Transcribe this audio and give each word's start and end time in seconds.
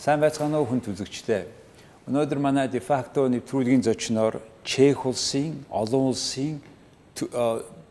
Сайн 0.00 0.16
байцгаана 0.16 0.56
уу 0.56 0.64
хүн 0.64 0.80
үзэгчдээ. 0.80 1.44
Өнөөдөр 2.08 2.40
манай 2.40 2.72
дефакто 2.72 3.28
нэвтрүүлгийн 3.28 3.84
зочноор 3.84 4.40
Чех 4.64 5.04
улсын, 5.04 5.60
олон 5.68 6.16
улсын 6.16 6.56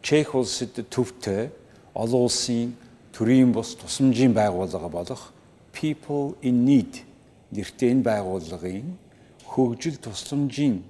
Чех 0.02 0.34
улсад 0.34 0.74
төвтэй 0.90 1.54
олон 1.94 2.26
улсын 2.26 2.74
төрийн 3.14 3.54
бус 3.54 3.78
тусламжийн 3.78 4.34
байгууллага 4.34 4.90
болох 4.90 5.30
People 5.70 6.34
in 6.42 6.66
Need 6.66 7.06
нэртэй 7.54 7.94
энэ 7.94 8.02
байгууллагын 8.02 8.90
хөгжил 9.46 10.02
тусламжийн 10.02 10.82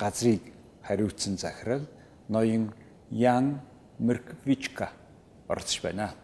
газрыг 0.00 0.40
хариуцсан 0.88 1.36
захирал 1.36 1.84
ноён 2.32 2.72
Ян 3.12 3.60
Мерквичка 4.00 4.88
оролцож 5.52 5.84
байна. 5.84 6.16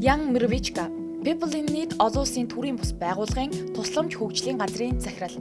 Ян 0.00 0.32
Мервичка 0.32 0.90
People 1.24 1.56
in 1.56 1.66
Need 1.72 1.96
олон 1.96 2.28
улсын 2.28 2.44
төрийн 2.52 2.76
бус 2.76 2.92
байгууллагын 3.00 3.72
тусламж 3.72 4.12
хөгжлийн 4.20 4.60
газрын 4.60 5.00
захирал. 5.00 5.32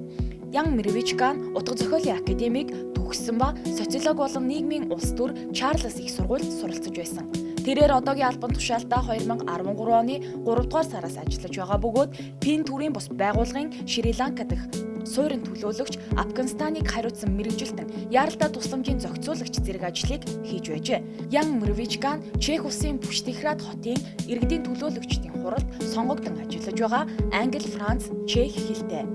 Ян 0.55 0.71
Мервичка 0.77 1.35
нь 1.35 1.51
утга 1.59 1.75
зохиолын 1.75 2.23
академиг 2.23 2.71
төгссөн 2.95 3.35
ба 3.35 3.51
социолог 3.67 4.15
болон 4.15 4.47
нийгмийн 4.47 4.87
улс 4.95 5.11
төр 5.11 5.35
Чарльз 5.51 5.99
их 5.99 6.07
сургуульд 6.15 6.47
суралцж 6.47 6.87
байсан. 6.95 7.27
Тэрээр 7.67 7.99
одоогийн 7.99 8.31
албан 8.31 8.55
тушаалтаа 8.55 9.03
2013 9.19 9.43
оны 9.91 10.15
3 10.23 10.71
дугаар 10.71 10.87
сараас 10.87 11.19
ажиллаж 11.19 11.51
байгаа 11.59 11.79
бөгөөд 11.83 12.11
Пин 12.39 12.63
төрийн 12.63 12.95
бус 12.95 13.11
байгууллагын 13.11 13.83
Шри-Ланка 13.83 14.47
дахь 14.47 14.94
суурин 15.05 15.41
төлөөлөгч 15.45 16.17
Афганистаныг 16.17 16.85
хариуцсан 16.89 17.31
мэрэгжилтэн 17.37 18.11
яаралтай 18.11 18.49
тусламжийн 18.51 18.99
зохицуулагч 18.99 19.55
зэрэг 19.61 19.83
ажлыг 19.85 20.21
хийж 20.43 20.65
байжээ. 20.69 20.99
Ян 21.31 21.61
Мрвичкан 21.61 22.19
Чех 22.41 22.65
улсын 22.65 22.99
Пүштихрад 22.99 23.61
хотын 23.61 23.97
иргэдийн 24.27 24.65
төлөөлөгчдийн 24.65 25.33
хуралд 25.41 25.67
сонгогдсон 25.93 26.41
ажиллаж 26.41 26.77
байгаа 26.81 27.03
англи, 27.31 27.69
франц, 27.69 28.09
чех 28.27 28.53
хэлтэй. 28.53 29.05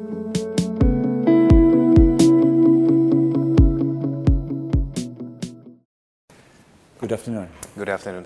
Good 7.01 7.13
afternoon. 7.13 7.49
Good 7.77 7.89
afternoon. 7.89 8.25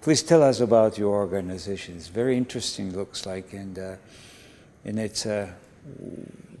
Please 0.00 0.22
tell 0.22 0.42
us 0.42 0.60
about 0.60 0.96
your 0.96 1.14
organization. 1.14 1.96
It's 1.96 2.08
very 2.08 2.36
interesting, 2.36 2.96
looks 2.96 3.26
like, 3.26 3.52
and 3.52 3.78
uh, 3.78 3.96
and 4.84 4.98
it's 4.98 5.26
uh, 5.26 5.48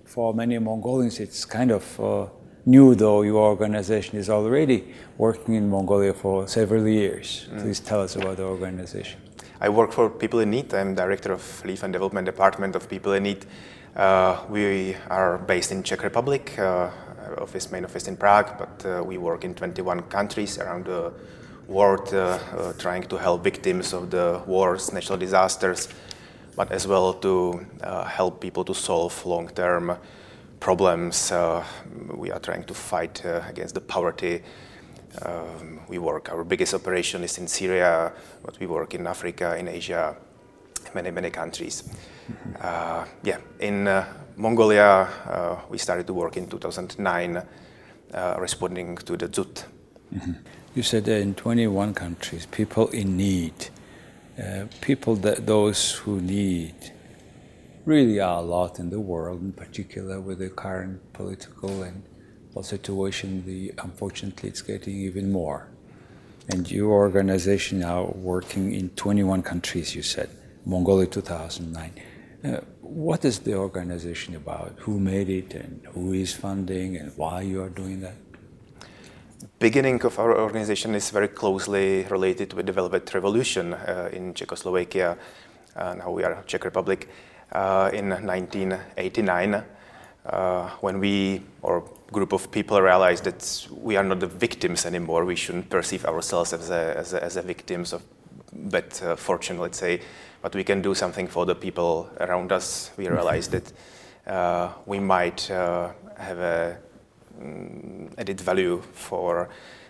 for 0.08 0.32
many 0.32 0.58
Mongolians, 0.58 1.20
it's 1.20 1.44
kind 1.44 1.70
of 1.70 2.00
uh, 2.00 2.26
new, 2.64 2.94
though 2.94 3.20
your 3.22 3.42
organization 3.42 4.18
is 4.18 4.30
already 4.30 4.94
working 5.18 5.54
in 5.54 5.68
Mongolia 5.68 6.14
for 6.14 6.48
several 6.48 6.88
years. 6.88 7.46
Mm. 7.52 7.60
Please 7.60 7.80
tell 7.80 8.00
us 8.00 8.16
about 8.16 8.38
the 8.38 8.44
organization. 8.44 9.20
I 9.60 9.68
work 9.68 9.92
for 9.92 10.08
People 10.08 10.40
in 10.40 10.50
Need. 10.50 10.72
I'm 10.72 10.94
director 10.94 11.32
of 11.32 11.62
Relief 11.62 11.82
and 11.82 11.92
Development 11.92 12.24
Department 12.24 12.74
of 12.74 12.88
People 12.88 13.12
in 13.12 13.24
Need. 13.24 13.44
Uh, 13.94 14.44
we 14.48 14.96
are 15.10 15.36
based 15.36 15.72
in 15.72 15.82
Czech 15.82 16.02
Republic, 16.02 16.58
uh, 16.58 16.90
office 17.36 17.70
main 17.70 17.84
office 17.84 18.08
in 18.08 18.16
Prague, 18.16 18.56
but 18.58 18.86
uh, 18.86 19.04
we 19.04 19.18
work 19.18 19.44
in 19.44 19.54
21 19.54 20.02
countries 20.04 20.58
around 20.58 20.86
the 20.86 21.12
world, 21.66 22.08
uh, 22.14 22.38
uh, 22.56 22.72
trying 22.78 23.02
to 23.02 23.18
help 23.18 23.44
victims 23.44 23.92
of 23.92 24.10
the 24.10 24.40
wars, 24.46 24.90
natural 24.90 25.18
disasters, 25.18 25.88
but 26.58 26.72
as 26.72 26.88
well 26.88 27.12
to 27.14 27.64
uh, 27.84 28.04
help 28.04 28.40
people 28.40 28.64
to 28.64 28.74
solve 28.74 29.24
long-term 29.24 29.96
problems. 30.58 31.30
Uh, 31.30 31.64
we 32.16 32.32
are 32.32 32.40
trying 32.40 32.64
to 32.64 32.74
fight 32.74 33.24
uh, 33.24 33.40
against 33.48 33.76
the 33.76 33.80
poverty. 33.80 34.42
Um, 35.24 35.78
we 35.88 35.98
work. 35.98 36.32
Our 36.32 36.42
biggest 36.42 36.74
operation 36.74 37.22
is 37.22 37.38
in 37.38 37.46
Syria, 37.46 38.12
but 38.44 38.58
we 38.58 38.66
work 38.66 38.92
in 38.94 39.06
Africa, 39.06 39.56
in 39.56 39.68
Asia, 39.68 40.16
many 40.94 41.12
many 41.12 41.30
countries. 41.30 41.84
Uh, 42.60 43.04
yeah, 43.22 43.38
in 43.60 43.86
uh, 43.86 44.04
Mongolia, 44.36 45.08
uh, 45.28 45.56
we 45.70 45.78
started 45.78 46.08
to 46.08 46.12
work 46.12 46.36
in 46.36 46.48
2009, 46.48 47.40
responding 48.36 48.96
to 48.96 49.16
the 49.16 49.32
Zut. 49.32 49.64
Mm-hmm. 50.12 50.32
You 50.74 50.82
said 50.82 51.06
in 51.06 51.34
21 51.34 51.94
countries, 51.94 52.46
people 52.46 52.88
in 52.88 53.16
need. 53.16 53.70
Uh, 54.38 54.66
people 54.80 55.16
that 55.16 55.46
those 55.46 55.92
who 55.92 56.20
need 56.20 56.74
really 57.84 58.20
are 58.20 58.38
a 58.38 58.42
lot 58.42 58.78
in 58.78 58.90
the 58.90 59.00
world, 59.00 59.40
in 59.40 59.52
particular 59.52 60.20
with 60.20 60.38
the 60.38 60.48
current 60.48 61.12
political 61.12 61.82
and 61.82 62.02
situation. 62.62 63.44
The 63.46 63.72
unfortunately, 63.78 64.48
it's 64.48 64.62
getting 64.62 64.96
even 64.96 65.30
more. 65.32 65.68
And 66.48 66.70
your 66.70 66.90
organization 66.90 67.80
now 67.80 68.12
working 68.14 68.72
in 68.72 68.90
21 68.90 69.42
countries. 69.42 69.94
You 69.94 70.02
said 70.02 70.30
Mongolia 70.64 71.06
2009. 71.06 71.92
Uh, 72.44 72.60
what 72.80 73.24
is 73.24 73.40
the 73.40 73.54
organization 73.54 74.34
about? 74.34 74.74
Who 74.80 74.98
made 74.98 75.28
it, 75.28 75.54
and 75.54 75.84
who 75.92 76.12
is 76.12 76.32
funding, 76.32 76.96
and 76.96 77.12
why 77.16 77.42
you 77.42 77.62
are 77.62 77.68
doing 77.68 78.00
that? 78.00 78.14
Beginning 79.58 80.00
of 80.04 80.18
our 80.20 80.38
organization 80.38 80.94
is 80.94 81.10
very 81.10 81.28
closely 81.28 82.04
related 82.04 82.52
with 82.52 82.66
the 82.66 82.72
Velvet 82.72 83.12
Revolution 83.12 83.74
uh, 83.74 84.08
in 84.12 84.32
Czechoslovakia. 84.32 85.18
Uh, 85.74 85.94
now 85.94 86.10
we 86.10 86.22
are 86.22 86.44
Czech 86.46 86.64
Republic 86.64 87.08
uh, 87.52 87.90
in 87.92 88.08
1989, 88.08 89.64
uh, 90.26 90.70
when 90.80 91.00
we 91.00 91.42
or 91.62 91.82
group 92.12 92.32
of 92.32 92.50
people 92.52 92.80
realized 92.80 93.24
that 93.24 93.68
we 93.82 93.96
are 93.96 94.04
not 94.04 94.20
the 94.20 94.28
victims 94.28 94.86
anymore. 94.86 95.24
We 95.24 95.36
shouldn't 95.36 95.68
perceive 95.68 96.04
ourselves 96.06 96.52
as 96.52 96.70
a, 96.70 96.96
as 96.96 97.12
a, 97.12 97.24
as 97.24 97.36
a 97.36 97.42
victims 97.42 97.92
of 97.92 98.02
bad 98.52 98.96
uh, 99.02 99.16
fortune, 99.16 99.58
let's 99.58 99.78
say, 99.78 100.00
but 100.40 100.54
we 100.54 100.62
can 100.62 100.82
do 100.82 100.94
something 100.94 101.26
for 101.26 101.44
the 101.44 101.54
people 101.54 102.08
around 102.20 102.52
us. 102.52 102.92
We 102.96 103.08
realized 103.08 103.50
that 103.50 103.72
uh, 104.26 104.72
we 104.86 105.00
might 105.00 105.48
have 105.48 106.38
a 106.38 106.78
added 108.16 108.40
value 108.40 108.82
for 108.92 109.48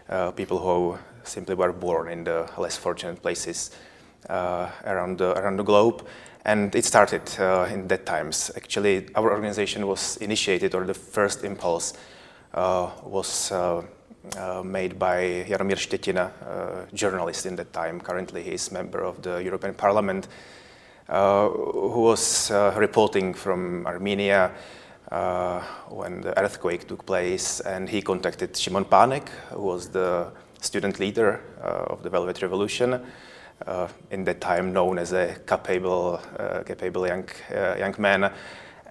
uh, 0.08 0.30
people 0.32 0.58
who 0.58 0.98
simply 1.24 1.54
were 1.54 1.72
born 1.72 2.08
in 2.08 2.24
the 2.24 2.48
less 2.58 2.76
fortunate 2.76 3.20
places 3.22 3.70
uh, 4.28 4.70
around 4.84 5.18
the 5.18 5.36
around 5.38 5.56
the 5.56 5.64
globe. 5.64 6.06
And 6.44 6.74
it 6.74 6.84
started 6.84 7.22
uh, 7.38 7.68
in 7.70 7.88
that 7.88 8.06
times. 8.06 8.50
Actually, 8.56 9.08
our 9.14 9.30
organization 9.30 9.86
was 9.86 10.16
initiated, 10.18 10.74
or 10.74 10.84
the 10.84 10.94
first 10.94 11.44
impulse 11.44 11.92
uh, 12.54 12.90
was 13.04 13.52
uh, 13.52 13.82
uh, 14.38 14.62
made 14.62 14.98
by 14.98 15.44
Jaromir 15.46 15.76
Štětina, 15.76 16.30
a 16.40 16.86
journalist 16.94 17.44
in 17.44 17.56
that 17.56 17.72
time. 17.72 18.00
Currently, 18.00 18.42
he 18.42 18.52
is 18.52 18.72
member 18.72 19.04
of 19.04 19.20
the 19.20 19.42
European 19.44 19.74
Parliament, 19.74 20.28
who 21.06 22.00
was 22.00 22.50
reporting 22.76 23.34
from 23.34 23.86
Armenia 23.86 24.52
uh, 25.10 25.60
when 25.88 26.20
the 26.20 26.38
earthquake 26.38 26.86
took 26.86 27.04
place, 27.06 27.60
and 27.60 27.88
he 27.88 28.02
contacted 28.02 28.52
Šimon 28.52 28.84
Pánek, 28.84 29.28
who 29.50 29.62
was 29.62 29.88
the 29.88 30.30
student 30.60 31.00
leader 31.00 31.40
uh, 31.62 31.92
of 31.92 32.02
the 32.02 32.10
Velvet 32.10 32.42
Revolution, 32.42 33.00
uh, 33.66 33.88
in 34.10 34.24
that 34.24 34.40
time 34.40 34.72
known 34.72 34.98
as 34.98 35.12
a 35.12 35.36
capable, 35.46 36.20
uh, 36.38 36.62
capable 36.62 37.06
young, 37.06 37.28
uh, 37.54 37.74
young 37.78 37.94
man. 37.98 38.32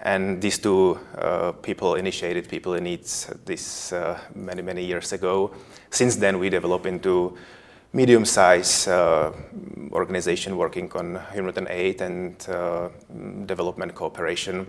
And 0.02 0.42
these 0.42 0.60
two 0.60 1.00
uh, 1.18 1.54
people 1.54 1.96
initiated 1.96 2.48
People 2.48 2.76
in 2.76 2.84
Needs 2.84 3.34
this 3.46 3.94
many, 4.36 4.62
many 4.62 4.86
years 4.86 5.12
ago. 5.12 5.52
Since 5.90 6.18
then, 6.18 6.38
we 6.38 6.50
developed 6.50 6.86
into 6.86 7.36
medium-sized 7.94 8.88
organization 9.92 10.56
working 10.58 10.92
on 10.94 11.20
humanitarian 11.34 11.72
aid 11.72 12.02
and 12.02 12.38
development 13.48 13.96
cooperation 13.96 14.68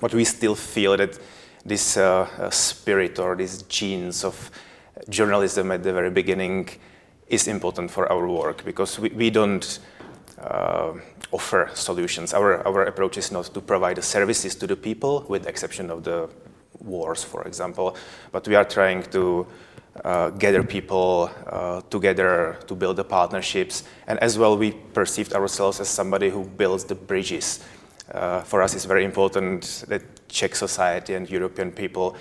but 0.00 0.14
we 0.14 0.24
still 0.24 0.54
feel 0.54 0.96
that 0.96 1.18
this 1.64 1.96
uh, 1.96 2.28
uh, 2.38 2.50
spirit 2.50 3.18
or 3.18 3.36
these 3.36 3.62
genes 3.62 4.24
of 4.24 4.50
journalism 5.08 5.70
at 5.70 5.82
the 5.82 5.92
very 5.92 6.10
beginning 6.10 6.68
is 7.28 7.46
important 7.46 7.90
for 7.90 8.10
our 8.10 8.26
work 8.26 8.64
because 8.64 8.98
we, 8.98 9.10
we 9.10 9.30
don't 9.30 9.80
uh, 10.40 10.92
offer 11.32 11.70
solutions. 11.74 12.32
Our, 12.32 12.66
our 12.66 12.84
approach 12.84 13.18
is 13.18 13.30
not 13.30 13.52
to 13.54 13.60
provide 13.60 14.02
services 14.02 14.54
to 14.56 14.66
the 14.66 14.76
people, 14.76 15.26
with 15.28 15.42
the 15.42 15.48
exception 15.48 15.90
of 15.90 16.04
the 16.04 16.28
wars, 16.80 17.24
for 17.24 17.46
example, 17.46 17.96
but 18.32 18.46
we 18.48 18.54
are 18.54 18.64
trying 18.64 19.02
to 19.10 19.46
uh, 20.04 20.30
gather 20.30 20.62
people 20.62 21.30
uh, 21.46 21.80
together 21.90 22.56
to 22.66 22.74
build 22.74 22.96
the 22.96 23.04
partnerships. 23.04 23.82
And 24.06 24.18
as 24.20 24.38
well, 24.38 24.56
we 24.56 24.70
perceived 24.70 25.32
ourselves 25.32 25.80
as 25.80 25.88
somebody 25.88 26.30
who 26.30 26.44
builds 26.44 26.84
the 26.84 26.94
bridges 26.94 27.64
for 28.44 28.62
us, 28.62 28.74
it's 28.74 28.84
very 28.84 29.04
important 29.04 29.84
that 29.88 30.02
Czech 30.28 30.54
society 30.54 31.14
and 31.14 31.28
European 31.30 31.72
people 31.72 32.16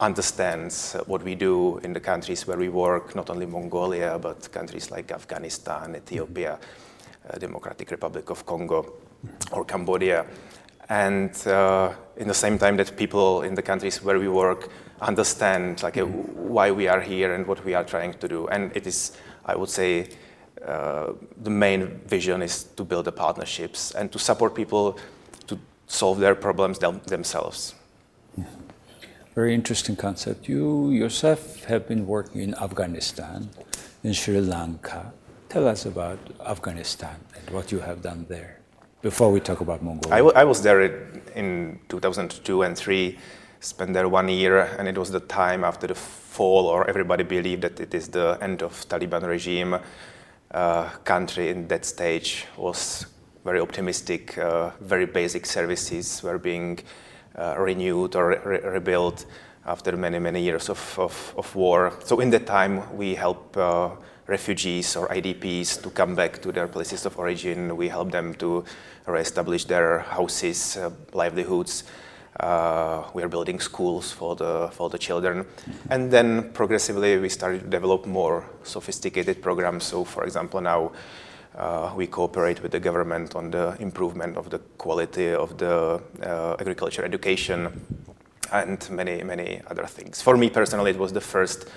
understands 0.00 0.96
what 1.06 1.22
we 1.22 1.34
do 1.34 1.78
in 1.78 1.92
the 1.92 2.00
countries 2.00 2.46
where 2.46 2.58
we 2.58 2.68
work, 2.68 3.14
not 3.14 3.30
only 3.30 3.46
Mongolia, 3.46 4.18
but 4.18 4.50
countries 4.52 4.90
like 4.90 5.12
Afghanistan, 5.12 5.96
Ethiopia, 5.96 6.58
uh, 7.28 7.38
Democratic 7.38 7.90
Republic 7.90 8.30
of 8.30 8.46
Congo, 8.46 8.92
or 9.52 9.64
Cambodia. 9.64 10.24
And 10.88 11.34
uh, 11.46 11.92
in 12.16 12.28
the 12.28 12.34
same 12.34 12.58
time 12.58 12.76
that 12.76 12.96
people 12.96 13.42
in 13.42 13.54
the 13.54 13.62
countries 13.62 14.02
where 14.02 14.18
we 14.18 14.28
work 14.28 14.70
understand 15.00 15.82
like 15.82 15.98
uh, 15.98 16.04
why 16.04 16.70
we 16.70 16.88
are 16.88 17.00
here 17.00 17.34
and 17.34 17.46
what 17.46 17.64
we 17.64 17.74
are 17.74 17.84
trying 17.84 18.14
to 18.14 18.28
do. 18.28 18.46
And 18.48 18.74
it 18.76 18.86
is, 18.86 19.12
I 19.44 19.56
would 19.56 19.68
say, 19.68 20.08
uh, 20.64 21.12
the 21.42 21.50
main 21.50 22.00
vision 22.06 22.42
is 22.42 22.64
to 22.76 22.84
build 22.84 23.04
the 23.04 23.12
partnerships 23.12 23.92
and 23.94 24.10
to 24.12 24.18
support 24.18 24.54
people 24.54 24.98
solve 25.88 26.20
their 26.20 26.34
problems 26.34 26.78
them- 26.78 27.00
themselves. 27.06 27.74
Very 29.34 29.54
interesting 29.54 29.96
concept. 29.96 30.48
You 30.48 30.90
yourself 30.90 31.64
have 31.64 31.86
been 31.88 32.06
working 32.06 32.40
in 32.42 32.54
Afghanistan, 32.54 33.50
in 34.04 34.12
Sri 34.12 34.40
Lanka. 34.40 35.12
Tell 35.48 35.66
us 35.66 35.86
about 35.86 36.18
Afghanistan 36.46 37.16
and 37.36 37.50
what 37.50 37.72
you 37.72 37.80
have 37.80 38.02
done 38.02 38.26
there 38.28 38.58
before 39.00 39.30
we 39.30 39.40
talk 39.40 39.60
about 39.60 39.82
Mongolia. 39.82 40.32
I, 40.34 40.44
was 40.44 40.62
there 40.62 40.80
in 41.34 41.78
2002 41.88 42.62
and 42.62 42.76
3, 42.76 43.16
spent 43.60 43.92
there 43.92 44.08
one 44.08 44.28
year, 44.28 44.62
and 44.78 44.88
it 44.88 44.98
was 44.98 45.10
the 45.10 45.20
time 45.20 45.64
after 45.64 45.86
the 45.86 45.94
fall, 45.94 46.66
or 46.66 46.88
everybody 46.88 47.24
believed 47.24 47.62
that 47.62 47.80
it 47.80 47.94
is 47.94 48.08
the 48.08 48.38
end 48.40 48.62
of 48.62 48.72
Taliban 48.88 49.22
regime. 49.26 49.78
Uh, 50.50 50.88
country 51.04 51.50
in 51.50 51.68
that 51.68 51.84
stage 51.84 52.46
was 52.56 53.06
very 53.48 53.60
optimistic. 53.60 54.36
Uh, 54.36 54.70
very 54.80 55.06
basic 55.06 55.46
services 55.46 56.22
were 56.22 56.38
being 56.38 56.78
uh, 57.34 57.54
renewed 57.58 58.14
or 58.14 58.28
re- 58.44 58.60
rebuilt 58.60 59.24
after 59.64 59.96
many, 59.96 60.18
many 60.18 60.42
years 60.42 60.68
of, 60.68 60.98
of, 60.98 61.34
of, 61.36 61.56
war. 61.56 61.92
So 62.04 62.20
in 62.20 62.30
that 62.30 62.46
time, 62.46 62.74
we 62.94 63.14
help 63.14 63.56
uh, 63.56 63.90
refugees 64.26 64.96
or 64.96 65.08
IDPs 65.08 65.82
to 65.82 65.90
come 65.90 66.14
back 66.14 66.42
to 66.42 66.52
their 66.52 66.68
places 66.68 67.06
of 67.06 67.18
origin. 67.18 67.74
We 67.76 67.88
help 67.88 68.10
them 68.10 68.34
to 68.34 68.64
reestablish 69.06 69.64
their 69.64 70.00
houses, 70.00 70.76
uh, 70.76 70.90
livelihoods. 71.14 71.84
Uh, 72.38 73.04
we 73.14 73.22
are 73.22 73.28
building 73.28 73.60
schools 73.60 74.12
for 74.12 74.36
the 74.36 74.68
for 74.72 74.90
the 74.90 74.98
children, 74.98 75.44
and 75.90 76.10
then 76.10 76.52
progressively 76.52 77.18
we 77.18 77.28
started 77.28 77.60
to 77.62 77.68
develop 77.68 78.06
more 78.06 78.44
sophisticated 78.62 79.42
programs. 79.42 79.84
So, 79.84 80.04
for 80.04 80.24
example, 80.24 80.60
now 80.60 80.92
uh, 81.58 81.92
we 81.96 82.06
cooperate 82.06 82.62
with 82.62 82.72
the 82.72 82.80
government 82.80 83.34
on 83.34 83.50
the 83.50 83.76
improvement 83.80 84.36
of 84.36 84.48
the 84.50 84.58
quality 84.78 85.34
of 85.34 85.58
the 85.58 86.00
uh, 86.22 86.56
agriculture 86.60 87.04
education 87.04 87.68
and 88.52 88.88
many, 88.90 89.22
many 89.24 89.60
other 89.66 89.86
things. 89.86 90.22
For 90.22 90.36
me 90.36 90.50
personally, 90.50 90.92
it 90.92 90.98
was 90.98 91.12
the 91.12 91.20
first 91.20 91.68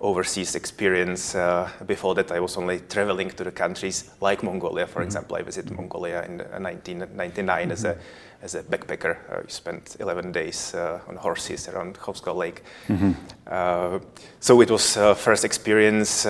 overseas 0.00 0.54
experience. 0.54 1.34
Uh, 1.34 1.68
before 1.86 2.14
that, 2.14 2.30
I 2.30 2.40
was 2.40 2.56
only 2.56 2.80
traveling 2.80 3.30
to 3.30 3.44
the 3.44 3.50
countries 3.50 4.10
like 4.20 4.42
Mongolia, 4.42 4.86
for 4.86 5.00
mm-hmm. 5.00 5.06
example. 5.06 5.36
I 5.36 5.42
visited 5.42 5.72
Mongolia 5.72 6.22
in 6.24 6.38
1999 6.38 7.62
mm-hmm. 7.62 7.72
as, 7.72 7.84
a, 7.84 7.98
as 8.42 8.54
a 8.54 8.62
backpacker. 8.62 9.16
I 9.30 9.48
spent 9.48 9.96
11 10.00 10.32
days 10.32 10.74
uh, 10.74 11.00
on 11.08 11.16
horses 11.16 11.66
around 11.68 11.98
Khovsgol 11.98 12.36
Lake. 12.36 12.62
Mm-hmm. 12.88 13.12
Uh, 13.46 13.98
so 14.38 14.60
it 14.60 14.70
was 14.70 14.96
first 15.16 15.44
experience 15.44 16.26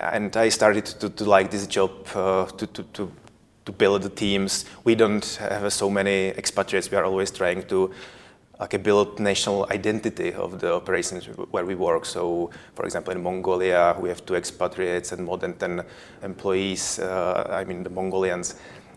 and 0.00 0.36
I 0.36 0.48
started 0.48 0.86
to, 0.86 1.10
to 1.10 1.24
like 1.24 1.50
this 1.50 1.66
job 1.66 1.90
uh, 2.14 2.46
to, 2.46 2.66
to, 2.66 2.82
to, 2.82 3.12
to, 3.64 3.72
build 3.72 4.02
the 4.02 4.08
teams. 4.08 4.64
We 4.84 4.94
don't 4.94 5.24
have 5.36 5.72
so 5.72 5.88
many 5.90 6.28
expatriates. 6.28 6.90
We 6.90 6.96
are 6.96 7.04
always 7.04 7.30
trying 7.30 7.62
to 7.68 7.92
like 8.58 8.82
build 8.82 9.18
national 9.18 9.66
identity 9.70 10.32
of 10.32 10.60
the 10.60 10.74
operations 10.74 11.26
where 11.50 11.64
we 11.64 11.74
work. 11.74 12.04
So, 12.04 12.50
for 12.74 12.84
example, 12.84 13.12
in 13.12 13.22
Mongolia, 13.22 13.96
we 14.00 14.08
have 14.08 14.24
two 14.24 14.36
expatriates 14.36 15.12
and 15.12 15.24
more 15.24 15.38
than 15.38 15.54
10 15.54 15.84
employees. 16.22 16.98
Uh, 16.98 17.48
I 17.50 17.64
mean, 17.64 17.82
the 17.82 17.90
Mongolians. 17.90 18.56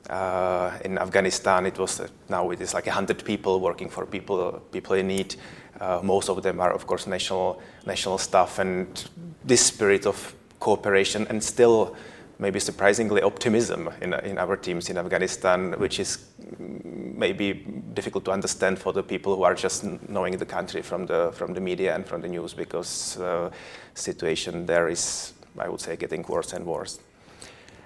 Uh, 0.10 0.72
in 0.86 1.00
Afghanistan, 1.00 1.66
it 1.66 1.80
was 1.80 2.00
uh, 2.00 2.08
now 2.30 2.52
it 2.52 2.62
is 2.62 2.76
like 2.76 2.86
100 2.86 3.26
people 3.26 3.60
working 3.60 3.90
for 3.90 4.06
people 4.06 4.62
people 4.72 4.96
in 4.96 5.08
need. 5.08 5.36
Uh, 5.80 6.00
most 6.04 6.30
of 6.30 6.44
them 6.44 6.60
are, 6.60 6.72
of 6.72 6.86
course, 6.86 7.08
national 7.08 7.60
national 7.88 8.20
staff, 8.20 8.60
and 8.60 9.10
this 9.44 9.66
spirit 9.66 10.06
of 10.06 10.36
cooperation 10.60 11.28
and 11.30 11.44
still 11.44 11.96
maybe 12.40 12.60
surprisingly 12.60 13.22
optimism 13.22 13.90
in, 14.02 14.14
in 14.14 14.38
our 14.38 14.58
teams 14.58 14.90
in 14.90 14.98
Afghanistan, 14.98 15.74
which 15.78 16.00
is 16.00 16.26
maybe 16.60 17.54
difficult 17.94 18.26
to 18.26 18.32
understand 18.32 18.78
for 18.78 18.92
the 18.92 19.04
people 19.04 19.36
who 19.36 19.44
are 19.44 19.56
just 19.56 19.84
knowing 20.10 20.38
the 20.38 20.46
country 20.46 20.82
from 20.82 21.06
the 21.06 21.32
from 21.34 21.54
the 21.54 21.62
media 21.62 21.96
and 21.96 22.06
from 22.06 22.22
the 22.22 22.28
news 22.28 22.54
because 22.54 23.18
uh, 23.20 23.50
situation 23.94 24.66
there 24.66 24.90
is, 24.90 25.34
I 25.58 25.70
would 25.70 25.80
say, 25.80 25.96
getting 25.96 26.26
worse 26.28 26.54
and 26.54 26.66
worse. 26.66 27.00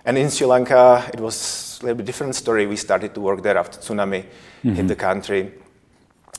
And 0.06 0.18
in 0.18 0.30
Sri 0.30 0.48
Lanka, 0.48 1.10
it 1.14 1.20
was 1.20 1.80
a 1.82 1.86
little 1.86 1.98
bit 1.98 2.06
different 2.06 2.36
story. 2.36 2.66
We 2.66 2.78
started 2.78 3.14
to 3.14 3.22
work 3.22 3.44
there 3.44 3.58
after 3.58 3.80
tsunami 3.80 4.24
mm-hmm. 4.24 4.74
hit 4.74 4.88
the 4.88 4.96
country. 4.96 5.52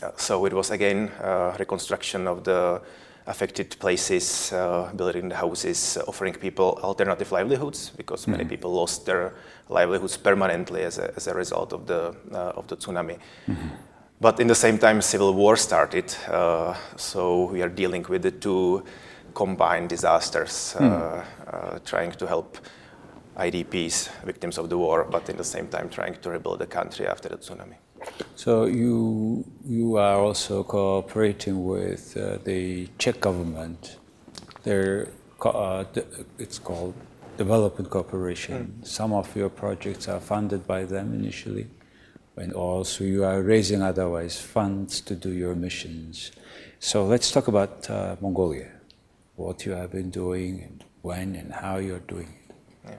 Uh, 0.02 0.10
so 0.16 0.46
it 0.46 0.52
was 0.52 0.70
again 0.70 1.10
uh, 1.22 1.54
reconstruction 1.58 2.26
of 2.26 2.42
the 2.42 2.80
affected 3.26 3.76
places, 3.78 4.52
uh, 4.52 4.90
building 4.96 5.28
the 5.28 5.36
houses, 5.36 5.96
uh, 5.96 6.04
offering 6.08 6.34
people 6.34 6.78
alternative 6.82 7.32
livelihoods 7.32 7.90
because 7.96 8.22
mm-hmm. 8.22 8.32
many 8.32 8.44
people 8.44 8.72
lost 8.72 9.06
their 9.06 9.34
livelihoods 9.68 10.16
permanently 10.16 10.82
as 10.82 10.98
a, 10.98 11.12
as 11.16 11.26
a 11.26 11.34
result 11.34 11.72
of 11.72 11.86
the, 11.86 12.14
uh, 12.32 12.52
of 12.56 12.66
the 12.68 12.76
tsunami. 12.76 13.18
Mm-hmm. 13.46 13.68
But 14.20 14.40
in 14.40 14.48
the 14.48 14.54
same 14.54 14.78
time, 14.78 15.00
civil 15.00 15.32
war 15.32 15.56
started, 15.56 16.14
uh, 16.28 16.74
so 16.96 17.44
we 17.44 17.62
are 17.62 17.70
dealing 17.70 18.04
with 18.08 18.22
the 18.22 18.30
two 18.30 18.84
combined 19.34 19.88
disasters, 19.88 20.74
mm. 20.78 21.24
trying 21.84 22.12
to 22.12 22.26
help 22.26 22.58
IDPs, 23.36 24.10
victims 24.24 24.58
of 24.58 24.68
the 24.68 24.76
war, 24.76 25.06
but 25.10 25.28
in 25.30 25.36
the 25.36 25.44
same 25.44 25.68
time 25.68 25.88
trying 25.88 26.14
to 26.20 26.30
rebuild 26.30 26.58
the 26.58 26.66
country 26.66 27.06
after 27.06 27.28
the 27.28 27.38
tsunami. 27.38 27.76
So 28.36 28.64
you 28.64 29.44
you 29.64 29.96
are 29.96 30.18
also 30.18 30.64
cooperating 30.64 31.64
with 31.64 32.16
uh, 32.16 32.38
the 32.44 32.88
Czech 32.98 33.20
government. 33.20 33.98
There, 34.62 35.08
uh, 35.44 35.84
it's 36.38 36.58
called 36.58 36.94
development 37.36 37.90
cooperation. 37.90 38.56
Mm. 38.80 38.86
Some 38.86 39.12
of 39.12 39.34
your 39.36 39.48
projects 39.48 40.08
are 40.08 40.20
funded 40.20 40.66
by 40.66 40.84
them 40.84 41.12
initially, 41.14 41.66
and 42.36 42.52
also 42.52 43.04
you 43.04 43.24
are 43.24 43.42
raising 43.42 43.82
otherwise 43.82 44.40
funds 44.40 45.00
to 45.02 45.14
do 45.14 45.30
your 45.30 45.54
missions. 45.54 46.32
So 46.78 47.04
let's 47.04 47.30
talk 47.30 47.48
about 47.48 47.90
uh, 47.90 48.16
Mongolia. 48.20 48.70
What 49.36 49.66
you 49.66 49.72
have 49.72 49.92
been 49.92 50.10
doing, 50.10 50.62
and 50.62 50.84
when, 51.02 51.34
and 51.34 51.52
how 51.52 51.76
you're 51.76 52.06
doing 52.08 52.28
it. 52.48 52.54
Yeah. 52.84 52.96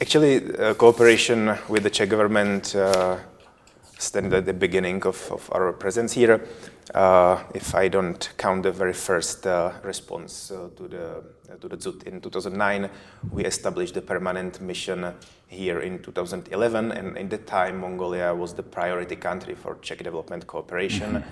Actually, 0.00 0.56
uh, 0.56 0.74
cooperation 0.74 1.56
with 1.68 1.82
the 1.82 1.90
Czech 1.90 2.08
government 2.08 2.74
uh, 2.74 3.18
standing 4.00 4.32
at 4.32 4.46
the 4.46 4.52
beginning 4.52 5.02
of, 5.06 5.30
of 5.30 5.50
our 5.52 5.72
presence 5.72 6.12
here. 6.12 6.40
Uh, 6.94 7.42
if 7.54 7.74
I 7.74 7.88
don't 7.88 8.32
count 8.36 8.62
the 8.62 8.72
very 8.72 8.92
first 8.92 9.46
uh, 9.46 9.72
response 9.84 10.50
uh, 10.50 10.68
to 10.76 10.88
the 10.88 11.22
uh, 11.52 11.56
to 11.60 11.68
the 11.68 11.76
ZUT 11.76 12.04
in 12.04 12.20
2009, 12.20 12.88
we 13.30 13.44
established 13.44 13.94
the 13.94 14.00
permanent 14.00 14.60
mission 14.60 15.14
here 15.48 15.80
in 15.80 16.00
2011, 16.00 16.92
and 16.92 17.16
in 17.16 17.28
that 17.28 17.46
time, 17.46 17.80
Mongolia 17.80 18.34
was 18.34 18.54
the 18.54 18.62
priority 18.62 19.16
country 19.16 19.54
for 19.54 19.76
Czech 19.82 19.98
development 19.98 20.46
cooperation. 20.46 21.24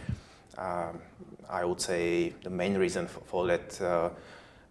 Mm-hmm. 0.59 0.90
Um, 0.90 1.00
I 1.49 1.64
would 1.64 1.81
say 1.81 2.35
the 2.42 2.50
main 2.50 2.76
reason 2.76 3.07
for, 3.07 3.21
for 3.21 3.47
that 3.47 3.81
uh, 3.81 4.11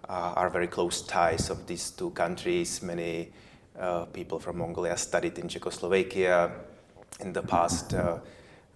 are 0.07 0.49
very 0.49 0.67
close 0.67 1.01
ties 1.01 1.49
of 1.49 1.65
these 1.65 1.91
two 1.91 2.11
countries. 2.11 2.81
Many 2.81 3.31
uh, 3.79 4.05
people 4.05 4.39
from 4.39 4.57
Mongolia 4.57 4.97
studied 4.97 5.39
in 5.39 5.47
Czechoslovakia 5.47 6.51
in 7.19 7.33
the 7.33 7.41
past, 7.41 7.93
uh, 7.93 8.17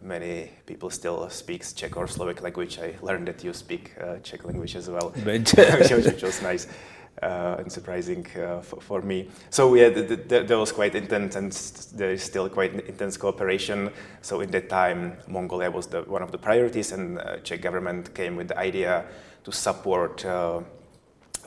many 0.02 0.50
people 0.66 0.90
still 0.90 1.30
speak 1.30 1.64
Czech 1.76 1.98
or 1.98 2.08
Slovak 2.08 2.42
language. 2.42 2.80
I 2.80 2.96
learned 3.02 3.28
that 3.28 3.44
you 3.44 3.54
speak 3.54 3.92
uh, 4.02 4.18
Czech 4.24 4.44
language 4.46 4.76
as 4.76 4.90
well, 4.90 5.10
which, 5.24 5.54
which 5.54 6.24
was 6.24 6.42
nice. 6.42 6.68
Uh, 7.22 7.58
and 7.60 7.72
surprising 7.72 8.26
uh, 8.38 8.62
for, 8.62 8.82
for, 8.82 9.02
me. 9.02 9.28
So 9.52 9.76
yeah, 9.76 9.90
the, 9.90 10.02
the, 10.02 10.44
there 10.44 10.58
was 10.58 10.72
quite 10.72 10.96
intense, 10.96 11.36
and 11.36 11.52
there 11.94 12.10
is 12.10 12.24
still 12.24 12.50
quite 12.50 12.74
intense 12.74 13.16
cooperation. 13.18 13.92
So 14.22 14.40
in 14.40 14.50
that 14.52 14.70
time, 14.70 15.18
Mongolia 15.28 15.70
was 15.70 15.88
the, 15.88 16.02
one 16.04 16.24
of 16.24 16.32
the 16.32 16.40
priorities, 16.40 16.94
and 16.94 17.20
uh, 17.20 17.38
Czech 17.44 17.62
government 17.62 18.16
came 18.16 18.38
with 18.38 18.48
the 18.48 18.58
idea 18.58 19.06
to 19.44 19.52
support 19.52 20.26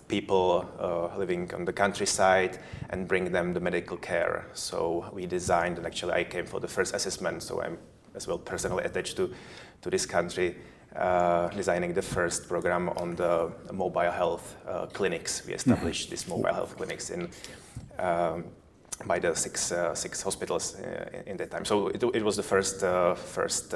uh, 0.04 0.08
people 0.08 0.64
uh, 0.80 1.18
living 1.18 1.52
on 1.54 1.64
the 1.64 1.72
countryside 1.72 2.58
and 2.90 3.08
bring 3.08 3.32
them 3.32 3.54
the 3.54 3.60
medical 3.60 3.96
care. 3.96 4.46
So 4.52 5.10
we 5.12 5.26
designed, 5.26 5.78
and 5.78 5.86
actually 5.86 6.12
I 6.12 6.24
came 6.24 6.46
for 6.46 6.60
the 6.60 6.68
first 6.68 6.94
assessment, 6.94 7.42
so 7.42 7.62
I'm 7.62 7.78
as 8.14 8.26
well 8.26 8.38
personally 8.38 8.84
attached 8.84 9.16
to, 9.16 9.34
to 9.82 9.90
this 9.90 10.06
country, 10.06 10.56
uh, 10.96 11.48
designing 11.48 11.94
the 11.94 12.02
first 12.02 12.48
program 12.48 12.88
on 12.90 13.16
the 13.16 13.50
mobile 13.72 14.12
health 14.12 14.56
uh, 14.68 14.86
clinics. 14.86 15.44
We 15.46 15.54
established 15.54 16.10
these 16.10 16.28
mobile 16.28 16.54
health 16.54 16.76
clinics 16.76 17.10
in 17.10 17.28
um, 17.98 18.44
by 19.06 19.18
the 19.18 19.34
six 19.34 19.72
uh, 19.72 19.94
six 19.94 20.22
hospitals 20.22 20.76
uh, 20.76 21.10
in, 21.12 21.32
in, 21.32 21.36
that 21.36 21.50
time. 21.50 21.64
So 21.64 21.88
it, 21.88 22.02
it 22.14 22.24
was 22.24 22.36
the 22.36 22.42
first 22.42 22.84
uh, 22.84 23.14
first 23.14 23.74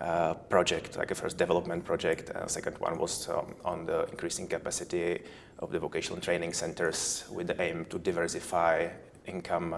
uh, 0.00 0.34
project, 0.48 0.96
like 0.96 1.10
a 1.10 1.14
first 1.14 1.36
development 1.36 1.84
project. 1.84 2.30
Uh, 2.30 2.46
second 2.46 2.78
one 2.78 2.98
was 2.98 3.28
um, 3.28 3.54
on 3.64 3.86
the 3.86 4.06
increasing 4.10 4.46
capacity 4.46 5.20
of 5.58 5.70
the 5.70 5.78
vocational 5.78 6.20
training 6.20 6.52
centers 6.52 7.24
with 7.30 7.46
the 7.46 7.60
aim 7.60 7.84
to 7.86 7.98
diversify 7.98 8.88
income 9.26 9.76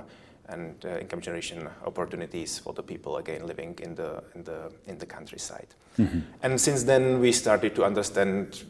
and 0.48 0.84
uh, 0.84 0.98
income 0.98 1.20
generation 1.20 1.68
opportunities 1.86 2.58
for 2.58 2.72
the 2.74 2.82
people 2.82 3.16
again 3.16 3.46
living 3.46 3.74
in 3.82 3.94
the 3.94 4.22
in 4.34 4.44
the 4.44 4.70
in 4.86 4.98
the 4.98 5.06
countryside. 5.06 5.68
Mm-hmm. 5.98 6.20
And 6.42 6.60
since 6.60 6.84
then, 6.84 7.20
we 7.20 7.32
started 7.32 7.74
to 7.76 7.84
understand 7.84 8.64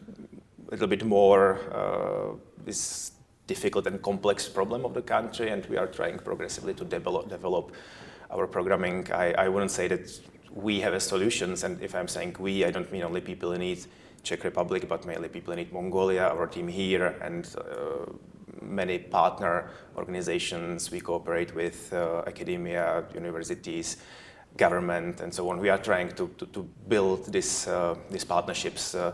a 0.67 0.71
little 0.71 0.87
bit 0.87 1.03
more 1.03 1.59
uh, 1.73 2.35
this 2.65 3.11
difficult 3.47 3.87
and 3.87 4.01
complex 4.01 4.47
problem 4.49 4.85
of 4.85 4.93
the 4.93 5.01
country, 5.01 5.49
and 5.49 5.65
we 5.67 5.77
are 5.77 5.87
trying 5.87 6.17
progressively 6.17 6.73
to 6.73 6.85
develop, 6.85 7.29
develop 7.29 7.71
our 8.31 8.47
programming. 8.47 9.11
I, 9.11 9.33
I 9.33 9.49
wouldn't 9.49 9.71
say 9.71 9.87
that 9.87 10.19
we 10.55 10.79
have 10.79 10.93
a 10.93 10.99
solutions, 10.99 11.63
and 11.63 11.81
if 11.81 11.93
I'm 11.93 12.07
saying 12.07 12.37
we, 12.39 12.63
I 12.65 12.71
don't 12.71 12.91
mean 12.91 13.03
only 13.03 13.21
people 13.21 13.51
in 13.51 13.61
East 13.61 13.89
Czech 14.23 14.43
Republic, 14.43 14.87
but 14.89 15.05
mainly 15.05 15.29
people 15.29 15.53
in 15.53 15.67
Mongolia, 15.71 16.29
our 16.29 16.47
team 16.47 16.67
here, 16.67 17.15
and 17.21 17.47
uh, 17.57 18.11
many 18.61 18.97
partner 18.97 19.69
organizations 19.97 20.89
we 20.89 20.99
cooperate 20.99 21.53
with, 21.53 21.93
uh, 21.93 22.23
academia, 22.25 23.03
universities, 23.13 23.97
government, 24.57 25.21
and 25.21 25.33
so 25.33 25.49
on. 25.49 25.59
We 25.59 25.69
are 25.69 25.77
trying 25.77 26.09
to, 26.13 26.29
to, 26.37 26.45
to 26.47 26.63
build 26.87 27.31
this, 27.31 27.67
uh, 27.67 27.95
these 28.09 28.23
partnerships 28.23 28.95
uh, 28.95 29.13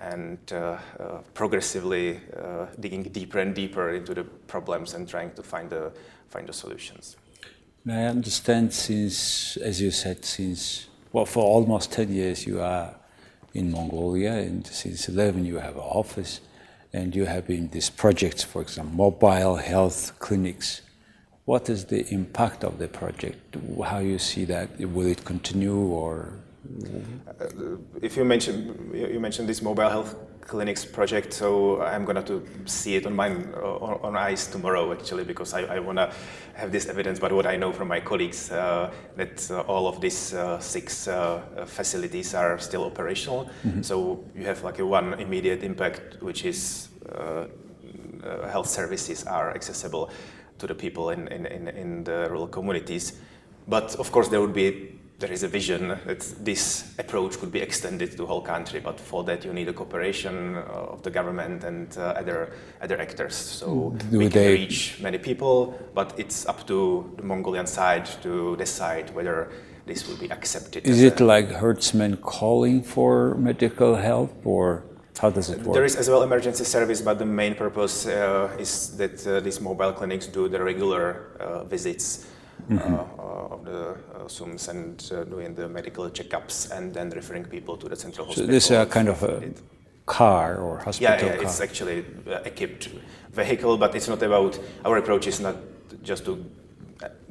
and 0.00 0.38
uh, 0.52 0.78
uh, 1.00 1.18
progressively 1.34 2.20
digging 2.78 3.02
deeper 3.04 3.40
and 3.40 3.54
deeper 3.54 3.90
into 3.90 4.14
the 4.14 4.24
problems 4.24 4.94
and 4.94 5.08
trying 5.08 5.32
to 5.32 5.42
find 5.42 5.70
the, 5.70 5.92
find 6.28 6.46
the 6.46 6.52
solutions. 6.52 7.16
I 7.88 8.04
understand 8.06 8.72
since, 8.74 9.56
as 9.58 9.80
you 9.80 9.92
said, 9.92 10.24
since, 10.24 10.88
well, 11.12 11.24
for 11.24 11.44
almost 11.44 11.92
10 11.92 12.12
years 12.12 12.44
you 12.44 12.60
are 12.60 12.96
in 13.54 13.70
Mongolia, 13.70 14.32
and 14.32 14.66
since 14.66 15.08
11 15.08 15.44
you 15.44 15.58
have 15.58 15.76
an 15.76 15.82
office, 15.82 16.40
and 16.92 17.14
you 17.14 17.26
have 17.26 17.46
been 17.46 17.68
these 17.68 17.88
projects, 17.88 18.42
for 18.42 18.60
example, 18.60 18.94
mobile 18.96 19.56
health 19.56 20.18
clinics. 20.18 20.82
What 21.44 21.68
is 21.70 21.84
the 21.84 22.12
impact 22.12 22.64
of 22.64 22.78
the 22.78 22.88
project? 22.88 23.56
How 23.84 23.98
you 23.98 24.18
see 24.18 24.44
that? 24.46 24.80
Will 24.80 25.06
it 25.06 25.24
continue 25.24 25.76
or 25.76 26.32
if 28.02 28.16
you 28.16 28.24
mention 28.24 28.90
you 28.92 29.20
mentioned 29.20 29.48
this 29.48 29.62
mobile 29.62 29.88
health 29.88 30.16
clinics 30.46 30.84
project, 30.84 31.32
so 31.32 31.82
I'm 31.82 32.04
gonna 32.04 32.22
to 32.22 32.46
see 32.64 32.96
it 32.96 33.06
on 33.06 33.14
my 33.14 33.30
on, 33.30 34.00
on 34.02 34.16
eyes 34.16 34.46
tomorrow 34.46 34.92
actually 34.92 35.24
because 35.24 35.54
I, 35.54 35.76
I 35.76 35.78
wanna 35.80 36.12
have 36.54 36.70
this 36.70 36.86
evidence. 36.88 37.18
But 37.18 37.32
what 37.32 37.46
I 37.46 37.56
know 37.56 37.72
from 37.72 37.88
my 37.88 38.00
colleagues 38.00 38.50
uh, 38.50 38.92
that 39.16 39.50
uh, 39.50 39.60
all 39.62 39.86
of 39.88 40.00
these 40.00 40.34
uh, 40.34 40.58
six 40.60 41.08
uh, 41.08 41.64
facilities 41.66 42.34
are 42.34 42.58
still 42.58 42.84
operational. 42.84 43.50
Mm-hmm. 43.66 43.82
So 43.82 44.24
you 44.34 44.44
have 44.44 44.62
like 44.62 44.78
a 44.78 44.86
one 44.86 45.14
immediate 45.14 45.62
impact, 45.62 46.22
which 46.22 46.44
is 46.44 46.88
uh, 47.12 47.46
uh, 48.24 48.48
health 48.48 48.68
services 48.68 49.24
are 49.24 49.50
accessible 49.54 50.10
to 50.58 50.66
the 50.66 50.74
people 50.74 51.10
in, 51.10 51.28
in, 51.28 51.46
in, 51.46 51.68
in 51.68 52.04
the 52.04 52.28
rural 52.30 52.46
communities. 52.46 53.20
But 53.68 53.96
of 53.96 54.10
course, 54.12 54.28
there 54.28 54.40
would 54.40 54.54
be 54.54 54.95
there 55.18 55.32
is 55.32 55.42
a 55.42 55.48
vision 55.48 55.88
that 55.88 56.20
this 56.44 56.94
approach 56.98 57.38
could 57.38 57.50
be 57.50 57.60
extended 57.60 58.10
to 58.10 58.16
the 58.18 58.26
whole 58.26 58.42
country, 58.42 58.80
but 58.80 59.00
for 59.00 59.24
that 59.24 59.44
you 59.44 59.52
need 59.52 59.68
a 59.68 59.72
cooperation 59.72 60.56
uh, 60.56 60.92
of 60.94 61.02
the 61.02 61.10
government 61.10 61.64
and 61.64 61.96
uh, 61.96 62.20
other 62.20 62.52
other 62.82 63.00
actors. 63.00 63.34
So 63.34 63.66
mm. 63.66 64.10
Do 64.10 64.18
we 64.18 64.28
can 64.28 64.52
reach 64.52 64.98
many 65.00 65.18
people, 65.18 65.78
but 65.94 66.12
it's 66.18 66.46
up 66.46 66.66
to 66.66 67.10
the 67.16 67.22
Mongolian 67.22 67.66
side 67.66 68.06
to 68.22 68.56
decide 68.56 69.14
whether 69.14 69.48
this 69.86 70.06
will 70.06 70.16
be 70.16 70.30
accepted. 70.30 70.84
Is 70.86 71.02
it 71.02 71.20
like 71.20 71.48
herdsmen 71.48 72.16
calling 72.18 72.82
for 72.82 73.36
medical 73.36 73.94
help, 73.94 74.30
or 74.44 74.84
how 75.18 75.30
does 75.30 75.48
it 75.48 75.62
work? 75.62 75.74
There 75.74 75.84
is 75.84 75.96
as 75.96 76.10
well 76.10 76.22
emergency 76.24 76.64
service, 76.64 77.00
but 77.00 77.18
the 77.18 77.24
main 77.24 77.54
purpose 77.54 78.06
uh, 78.06 78.50
is 78.58 78.96
that 78.98 79.26
uh, 79.26 79.40
these 79.40 79.60
mobile 79.62 79.92
clinics 79.92 80.26
do 80.26 80.48
the 80.48 80.62
regular 80.62 81.30
uh, 81.40 81.64
visits 81.64 82.26
mm-hmm. 82.70 82.94
Uh, 82.94 83.54
of 83.54 83.64
the 83.64 83.96
uh, 84.14 84.28
SUMs 84.28 84.68
and 84.68 85.12
uh, 85.12 85.24
doing 85.24 85.54
the 85.54 85.68
medical 85.68 86.10
checkups 86.10 86.70
and 86.70 86.92
then 86.92 87.10
referring 87.10 87.44
people 87.44 87.76
to 87.76 87.88
the 87.88 87.96
central 87.96 88.26
hospital. 88.26 88.48
So 88.48 88.52
this 88.52 88.64
is 88.64 88.70
a 88.72 88.86
kind 88.86 89.08
of 89.08 89.22
a 89.22 89.52
car 90.04 90.56
or 90.56 90.78
hospital 90.78 91.16
yeah, 91.16 91.26
yeah 91.26 91.36
car. 91.36 91.44
it's 91.44 91.60
actually 91.60 92.04
equipped 92.44 92.88
vehicle, 93.30 93.76
but 93.76 93.94
it's 93.94 94.08
not 94.08 94.22
about, 94.22 94.58
our 94.84 94.96
approach 94.98 95.26
is 95.26 95.40
not 95.40 95.56
just 96.02 96.24
to 96.24 96.44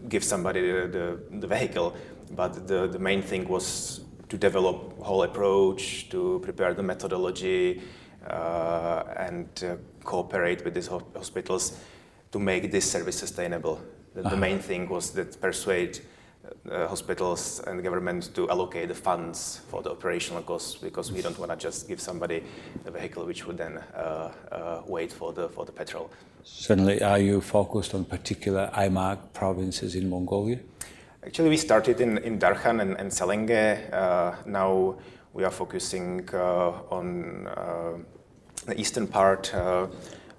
give 0.07 0.23
somebody 0.23 0.61
the, 0.61 0.87
the, 0.87 1.37
the 1.39 1.47
vehicle, 1.47 1.95
but 2.31 2.67
the, 2.67 2.87
the 2.87 2.99
main 2.99 3.21
thing 3.21 3.47
was 3.47 4.01
to 4.29 4.37
develop 4.37 4.97
whole 4.99 5.23
approach, 5.23 6.09
to 6.09 6.39
prepare 6.43 6.73
the 6.73 6.83
methodology, 6.83 7.81
uh, 8.27 9.03
and 9.17 9.47
uh, 9.63 9.75
cooperate 10.03 10.63
with 10.65 10.73
these 10.73 10.87
hospitals 10.87 11.77
to 12.31 12.39
make 12.39 12.71
this 12.71 12.89
service 12.89 13.17
sustainable. 13.17 13.79
The, 14.15 14.29
the 14.29 14.37
main 14.37 14.59
thing 14.59 14.87
was 14.87 15.11
that 15.11 15.41
persuade 15.41 15.99
uh, 16.71 16.87
hospitals 16.87 17.59
and 17.67 17.83
government 17.83 18.33
to 18.35 18.49
allocate 18.49 18.87
the 18.87 18.95
funds 18.95 19.59
for 19.69 19.81
the 19.81 19.91
operational 19.91 20.41
costs 20.41 20.75
because 20.75 21.11
we 21.11 21.21
don't 21.21 21.37
want 21.37 21.51
to 21.51 21.57
just 21.57 21.87
give 21.87 21.99
somebody 21.99 22.41
a 22.85 22.91
vehicle 22.91 23.25
which 23.25 23.45
would 23.45 23.57
then 23.57 23.77
uh, 23.77 24.31
uh, 24.51 24.81
wait 24.87 25.11
for 25.11 25.33
the 25.33 25.49
for 25.49 25.65
the 25.65 25.71
petrol. 25.71 26.09
Certainly, 26.43 27.01
are 27.01 27.19
you 27.19 27.41
focused 27.41 27.93
on 27.93 28.05
particular 28.05 28.69
aimag 28.73 29.17
provinces 29.33 29.95
in 29.95 30.09
Mongolia? 30.09 30.59
Actually, 31.25 31.49
we 31.49 31.57
started 31.57 31.99
in, 31.99 32.19
in 32.19 32.39
Darkhan 32.39 32.81
and, 32.81 32.95
and 32.97 33.11
Selenge. 33.11 33.91
Uh, 33.91 34.35
now 34.45 34.95
we 35.33 35.43
are 35.43 35.51
focusing 35.51 36.29
uh, 36.33 36.71
on 36.89 37.47
uh, 37.47 37.97
the 38.65 38.79
eastern 38.79 39.07
part 39.07 39.53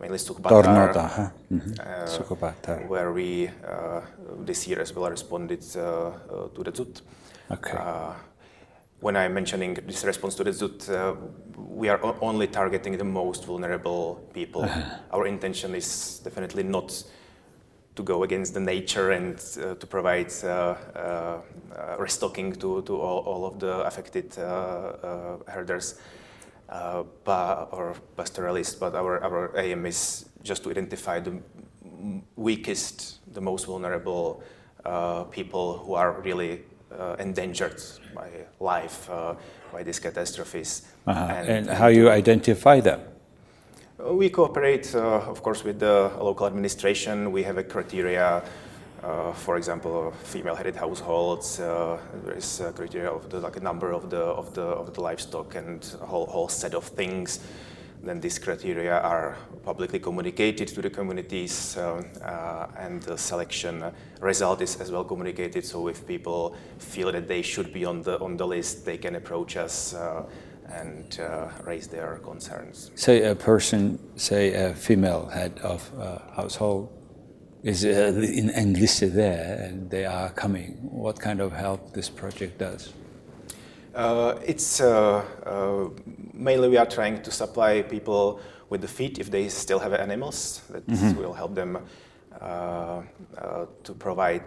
mainly 0.00 0.18
Sukhbatar, 0.18 0.94
huh? 0.94 1.30
mm-hmm. 1.52 2.80
uh, 2.80 2.86
where 2.88 3.12
we 3.12 3.48
uh, 3.48 4.00
this 4.44 4.66
year 4.68 4.80
as 4.80 4.94
well 4.94 5.10
responded 5.10 5.64
uh, 5.76 6.48
to 6.54 6.62
the 6.62 6.72
Dzut. 6.72 7.02
Okay. 7.50 7.78
when 9.00 9.16
I'm 9.16 9.34
mentioning 9.34 9.74
this 9.86 10.04
response 10.04 10.34
to 10.36 10.44
the 10.44 10.50
Dzut, 10.50 10.88
we 11.56 11.88
are 11.88 12.00
o- 12.04 12.18
only 12.20 12.46
targeting 12.46 12.96
the 12.98 13.04
most 13.04 13.44
vulnerable 13.44 14.26
people. 14.32 14.62
Uh-huh. 14.62 14.98
Our 15.12 15.26
intention 15.26 15.74
is 15.74 16.20
definitely 16.24 16.62
not 16.62 17.04
to 17.94 18.02
go 18.02 18.22
against 18.22 18.54
the 18.54 18.60
nature 18.60 19.10
and 19.12 19.36
uh, 19.38 19.74
to 19.74 19.86
provide 19.86 20.32
uh, 20.44 20.74
uh, 20.94 21.40
restocking 21.98 22.52
to, 22.52 22.82
to 22.82 23.00
all, 23.00 23.20
all, 23.20 23.46
of 23.46 23.58
the 23.58 23.80
affected 23.86 24.34
herders 25.46 25.98
uh, 26.68 27.04
or 27.70 27.94
pastoralists, 28.16 28.74
but 28.74 28.94
our, 28.94 29.22
our 29.22 29.52
aim 29.58 29.86
is 29.86 30.28
just 30.42 30.62
to 30.64 30.70
identify 30.70 31.20
the 31.20 31.40
weakest, 32.36 33.18
the 33.32 33.40
most 33.40 33.66
vulnerable 33.66 34.42
uh, 34.84 35.24
people 35.24 35.78
who 35.78 35.94
are 35.94 36.20
really 36.20 36.62
uh, 36.92 37.16
endangered 37.18 37.82
by 38.14 38.30
life 38.60 39.10
uh, 39.10 39.34
by 39.72 39.82
these 39.82 39.98
catastrophes. 39.98 40.82
Uh-huh. 41.06 41.34
And, 41.34 41.48
and, 41.48 41.70
how 41.70 41.88
you 41.88 42.10
identify 42.10 42.80
them? 42.80 43.00
We 43.98 44.30
cooperate, 44.30 44.94
uh, 44.94 45.30
of 45.30 45.42
course, 45.42 45.64
with 45.64 45.80
the 45.80 46.12
local 46.20 46.46
administration. 46.46 47.32
We 47.32 47.42
have 47.42 47.58
a 47.58 47.64
criteria 47.64 48.42
uh, 49.02 49.32
for 49.32 49.56
example, 49.56 50.12
female-headed 50.24 50.74
households. 50.74 51.60
Uh, 51.60 51.98
there 52.24 52.34
is 52.34 52.60
a 52.60 52.72
criteria 52.72 53.10
of 53.10 53.28
the 53.28 53.40
like 53.40 53.56
a 53.56 53.60
number 53.60 53.92
of 53.92 54.10
the 54.10 54.20
of 54.20 54.54
the 54.54 54.62
of 54.62 54.94
the 54.94 55.00
livestock 55.00 55.54
and 55.54 55.96
a 56.00 56.06
whole 56.06 56.26
whole 56.26 56.48
set 56.48 56.74
of 56.74 56.84
things. 56.84 57.40
Then 58.02 58.20
these 58.20 58.38
criteria 58.38 59.00
are 59.00 59.36
publicly 59.64 59.98
communicated 59.98 60.68
to 60.68 60.82
the 60.82 60.90
communities, 60.90 61.76
uh, 61.76 62.02
uh 62.22 62.68
and 62.78 63.02
the 63.02 63.18
selection 63.18 63.84
result 64.20 64.60
is 64.60 64.80
as 64.80 64.90
well 64.90 65.04
communicated. 65.04 65.64
So 65.64 65.88
if 65.88 66.06
people 66.06 66.56
feel 66.78 67.12
that 67.12 67.26
they 67.28 67.42
should 67.42 67.72
be 67.72 67.84
on 67.84 68.02
the 68.02 68.18
on 68.20 68.36
the 68.36 68.46
list, 68.46 68.84
they 68.84 68.98
can 68.98 69.16
approach 69.16 69.56
us 69.56 69.94
uh, 69.94 70.24
and 70.72 71.20
uh, 71.20 71.48
raise 71.64 71.86
their 71.86 72.18
concerns. 72.24 72.90
Say 72.94 73.22
a 73.24 73.34
person, 73.34 73.98
say 74.16 74.52
a 74.54 74.74
female 74.74 75.26
head 75.26 75.60
of 75.62 75.90
household 76.34 76.95
is 77.62 77.84
uh, 77.84 78.12
enlisted 78.54 79.14
there 79.14 79.64
and 79.64 79.90
they 79.90 80.04
are 80.04 80.30
coming. 80.30 80.78
What 80.82 81.18
kind 81.18 81.40
of 81.40 81.52
help 81.52 81.92
this 81.92 82.08
project 82.08 82.58
does? 82.58 82.92
Uh, 83.96 84.38
it's 84.44 84.82
uh, 84.82 85.24
uh, 85.46 85.88
mainly 86.34 86.68
we 86.68 86.76
are 86.76 86.86
trying 86.86 87.22
to 87.22 87.30
supply 87.30 87.80
people 87.80 88.40
with 88.68 88.82
the 88.82 88.88
feed 88.88 89.18
if 89.18 89.30
they 89.30 89.48
still 89.48 89.78
have 89.78 89.94
animals. 89.94 90.60
That 90.68 90.86
mm-hmm. 90.86 91.18
will 91.18 91.32
help 91.32 91.54
them 91.54 91.78
uh, 92.40 92.44
uh, 93.38 93.66
to 93.84 93.92
provide 93.94 94.46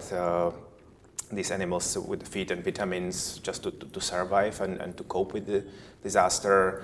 these 1.32 1.52
animals 1.52 1.98
with 1.98 2.28
feed 2.28 2.52
and 2.52 2.64
vitamins 2.64 3.40
just 3.40 3.64
to, 3.64 3.72
to, 3.72 3.86
to 3.88 4.02
survive 4.02 4.62
and, 4.62 4.80
and, 4.82 4.98
to 4.98 5.04
cope 5.04 5.34
with 5.34 5.46
the 5.46 5.64
disaster. 6.02 6.84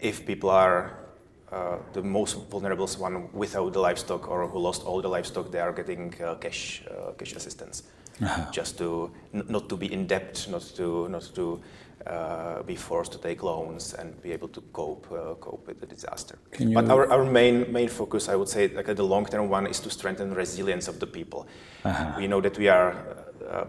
if 0.00 0.24
people 0.26 0.50
are 0.50 1.05
uh, 1.52 1.78
the 1.92 2.02
most 2.02 2.34
vulnerable 2.50 2.88
one 2.98 3.32
without 3.32 3.72
the 3.72 3.78
livestock 3.78 4.28
or 4.28 4.48
who 4.48 4.58
lost 4.58 4.82
all 4.84 5.00
the 5.00 5.08
livestock, 5.08 5.50
they 5.52 5.60
are 5.60 5.72
getting 5.72 6.12
uh, 6.20 6.34
cash 6.34 6.82
uh, 6.90 7.12
cash 7.12 7.34
assistance, 7.34 7.84
uh-huh. 8.20 8.50
just 8.50 8.78
to 8.78 9.10
n- 9.32 9.44
not 9.48 9.68
to 9.68 9.76
be 9.76 9.92
in 9.92 10.06
debt, 10.06 10.46
not 10.50 10.62
to 10.76 11.08
not 11.08 11.30
to 11.34 11.60
uh, 12.06 12.62
be 12.62 12.74
forced 12.74 13.12
to 13.12 13.18
take 13.18 13.42
loans 13.44 13.94
and 13.94 14.20
be 14.22 14.32
able 14.32 14.48
to 14.48 14.60
cope 14.72 15.06
uh, 15.12 15.34
cope 15.34 15.68
with 15.68 15.78
the 15.80 15.86
disaster. 15.86 16.36
But 16.74 16.90
our, 16.90 17.10
our 17.12 17.24
main 17.24 17.72
main 17.72 17.88
focus, 17.88 18.28
I 18.28 18.34
would 18.34 18.48
say, 18.48 18.68
like 18.68 18.86
the 18.86 19.04
long 19.04 19.26
term 19.26 19.48
one, 19.48 19.68
is 19.68 19.78
to 19.80 19.90
strengthen 19.90 20.34
resilience 20.34 20.88
of 20.88 20.98
the 20.98 21.06
people. 21.06 21.46
Uh-huh. 21.84 22.14
We 22.18 22.26
know 22.26 22.40
that 22.40 22.58
we 22.58 22.68
are 22.68 22.96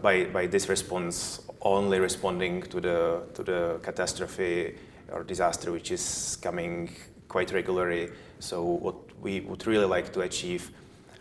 by 0.01 0.25
by 0.25 0.47
this 0.47 0.67
response 0.67 1.41
only 1.61 1.99
responding 1.99 2.63
to 2.63 2.81
the 2.81 3.21
to 3.33 3.43
the 3.43 3.79
catastrophe 3.83 4.75
or 5.11 5.23
disaster 5.23 5.71
which 5.71 5.91
is 5.91 6.37
coming 6.41 6.89
quite 7.27 7.51
regularly. 7.51 8.09
So 8.39 8.63
what 8.63 8.95
we 9.21 9.41
would 9.41 9.65
really 9.67 9.85
like 9.85 10.13
to 10.13 10.21
achieve, 10.21 10.71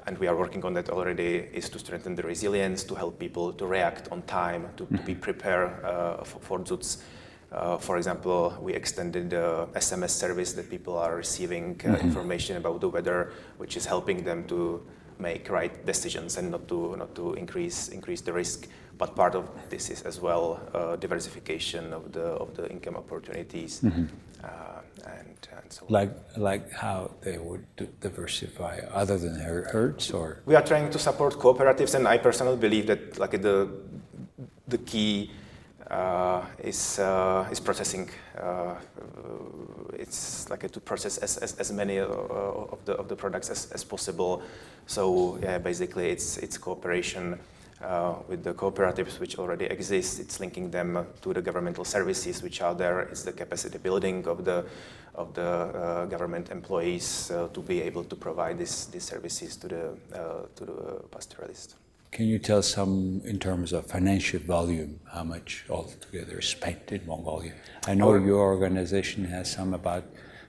and 0.07 0.19
we 0.19 0.27
are 0.27 0.37
working 0.37 0.65
on 0.65 0.75
that 0.75 0.91
already, 0.91 1.49
is 1.53 1.69
to 1.71 1.79
strengthen 1.79 2.15
the 2.15 2.23
resilience, 2.23 2.85
to 2.85 2.95
help 2.95 3.19
people 3.19 3.53
to 3.53 3.67
react 3.67 4.11
on 4.13 4.23
time, 4.23 4.69
to, 4.77 4.87
to 4.87 5.03
be 5.03 5.15
prepared 5.15 5.85
uh, 5.85 6.25
for, 6.25 6.41
for 6.41 6.59
ZUTs. 6.61 6.99
Uh, 7.53 7.79
for 7.79 7.97
example, 7.97 8.57
we 8.61 8.75
extended 8.75 9.31
the 9.31 9.69
SMS 9.75 10.11
service 10.11 10.53
that 10.55 10.69
people 10.69 10.99
are 10.99 11.17
receiving 11.17 11.81
uh, 11.85 11.89
mm-hmm. 11.89 12.07
information 12.07 12.57
about 12.57 12.81
the 12.81 12.89
weather, 12.89 13.33
which 13.57 13.77
is 13.77 13.87
helping 13.87 14.25
them 14.25 14.45
to 14.49 14.85
make 15.19 15.49
right 15.49 15.87
decisions 15.87 16.37
and 16.37 16.51
not 16.51 16.69
to 16.69 16.95
not 16.97 17.15
to 17.15 17.35
increase 17.35 17.89
increase 17.89 18.21
the 18.21 18.33
risk. 18.33 18.69
But 18.99 19.15
part 19.15 19.35
of 19.35 19.49
this 19.71 19.91
is 19.91 20.03
as 20.03 20.21
well 20.21 20.61
uh, 20.75 20.97
diversification 20.97 21.93
of 21.93 22.13
the 22.13 22.25
of 22.25 22.55
the 22.57 22.69
income 22.71 22.97
opportunities. 22.97 23.81
Mm-hmm. 23.81 24.07
Uh, 24.47 24.81
and, 25.19 25.39
and 25.59 25.73
so 25.73 25.85
like 25.89 26.13
like 26.37 26.65
how 26.73 27.11
they 27.25 27.39
would 27.39 27.65
diversify 28.01 28.75
other 29.03 29.19
than 29.19 29.35
herds 29.75 30.11
or 30.13 30.27
we 30.47 30.55
are 30.55 30.63
trying 30.63 30.89
to 30.91 30.99
support 30.99 31.35
cooperatives 31.35 31.95
and 31.97 32.07
i 32.15 32.17
personally 32.17 32.57
believe 32.67 32.87
that 32.87 33.19
like 33.19 33.35
the 33.43 33.57
the 34.69 34.79
key 34.79 35.31
uh, 35.91 36.43
is 36.59 36.99
uh, 36.99 37.47
is 37.51 37.61
processing. 37.61 38.11
Uh, 38.37 38.75
it's 39.93 40.51
like 40.51 40.71
to 40.71 40.81
process 40.81 41.19
as, 41.19 41.37
as, 41.39 41.55
as 41.59 41.73
many 41.73 41.99
of 41.99 42.79
the 42.85 42.93
of 42.95 43.09
the 43.09 43.17
products 43.17 43.51
as, 43.51 43.71
as 43.73 43.85
possible. 43.85 44.43
So 44.87 45.39
yeah, 45.43 45.59
basically 45.59 46.11
it's 46.11 46.39
it's 46.39 46.59
cooperation. 46.59 47.39
Uh, 47.83 48.15
with 48.27 48.43
the 48.43 48.55
cooperatives 48.55 49.21
which 49.21 49.39
already 49.39 49.67
exist. 49.67 50.19
It's 50.19 50.41
linking 50.41 50.71
them 50.71 51.07
to 51.21 51.35
the 51.35 51.43
governmental 51.43 51.85
services 51.85 52.43
which 52.43 52.63
are 52.63 52.75
there. 52.75 53.01
It's 53.01 53.23
the 53.23 53.33
capacity 53.33 53.77
building 53.77 54.27
of 54.27 54.47
the 54.47 54.65
of 55.15 55.35
the 55.35 55.43
uh, 55.43 56.07
government 56.07 56.51
employees 56.51 57.31
uh, 57.31 57.49
to 57.53 57.61
be 57.61 57.83
able 57.83 58.05
to 58.05 58.17
provide 58.17 58.59
this, 58.59 58.87
these 58.87 59.05
services 59.05 59.57
to 59.57 59.69
the 59.69 59.99
to 60.57 60.65
the 60.65 61.03
pastoralists. 61.11 61.75
Can 62.13 62.27
you 62.29 62.39
tell 62.39 62.63
some 62.63 63.21
in 63.27 63.39
terms 63.39 63.75
of 63.75 63.85
financial 63.85 64.41
volume, 64.41 64.99
how 65.13 65.25
much 65.25 65.67
altogether 65.69 66.39
is 66.39 66.47
spent 66.47 66.93
in 66.93 67.07
Mongolia? 67.07 67.53
I 67.87 67.93
know 67.93 68.13
Our, 68.13 68.21
your 68.21 68.41
organization 68.41 69.27
has 69.27 69.51
some 69.53 69.75
about 69.75 70.05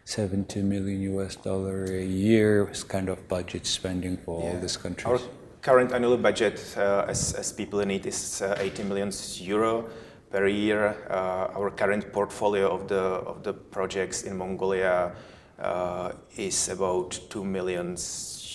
70 0.06 0.62
million 0.62 1.02
US 1.20 1.36
dollar 1.36 1.84
a 1.84 2.06
year 2.06 2.72
kind 2.88 3.10
of 3.10 3.28
budget 3.28 3.66
spending 3.66 4.16
for 4.16 4.42
yeah. 4.42 4.48
all 4.48 4.62
these 4.62 4.78
countries. 4.78 5.06
Our 5.06 5.20
current 5.68 5.92
annual 5.92 6.16
budget, 6.16 6.64
uh, 6.78 7.04
as, 7.10 7.34
as 7.34 7.52
People 7.52 7.82
in 7.82 7.90
Need, 7.90 8.06
is 8.06 8.42
uh, 8.42 8.56
80 8.58 8.84
million 8.84 9.12
euro 9.40 9.90
per 10.32 10.48
year. 10.48 10.96
Uh, 11.10 11.60
our 11.60 11.70
current 11.72 12.14
portfolio 12.14 12.74
of 12.74 12.88
the 12.88 13.04
of 13.28 13.44
the 13.44 13.52
projects 13.52 14.24
in 14.24 14.38
Mongolia 14.38 15.12
uh, 15.60 16.14
is 16.38 16.70
about 16.70 17.20
2 17.30 17.44
million 17.44 17.98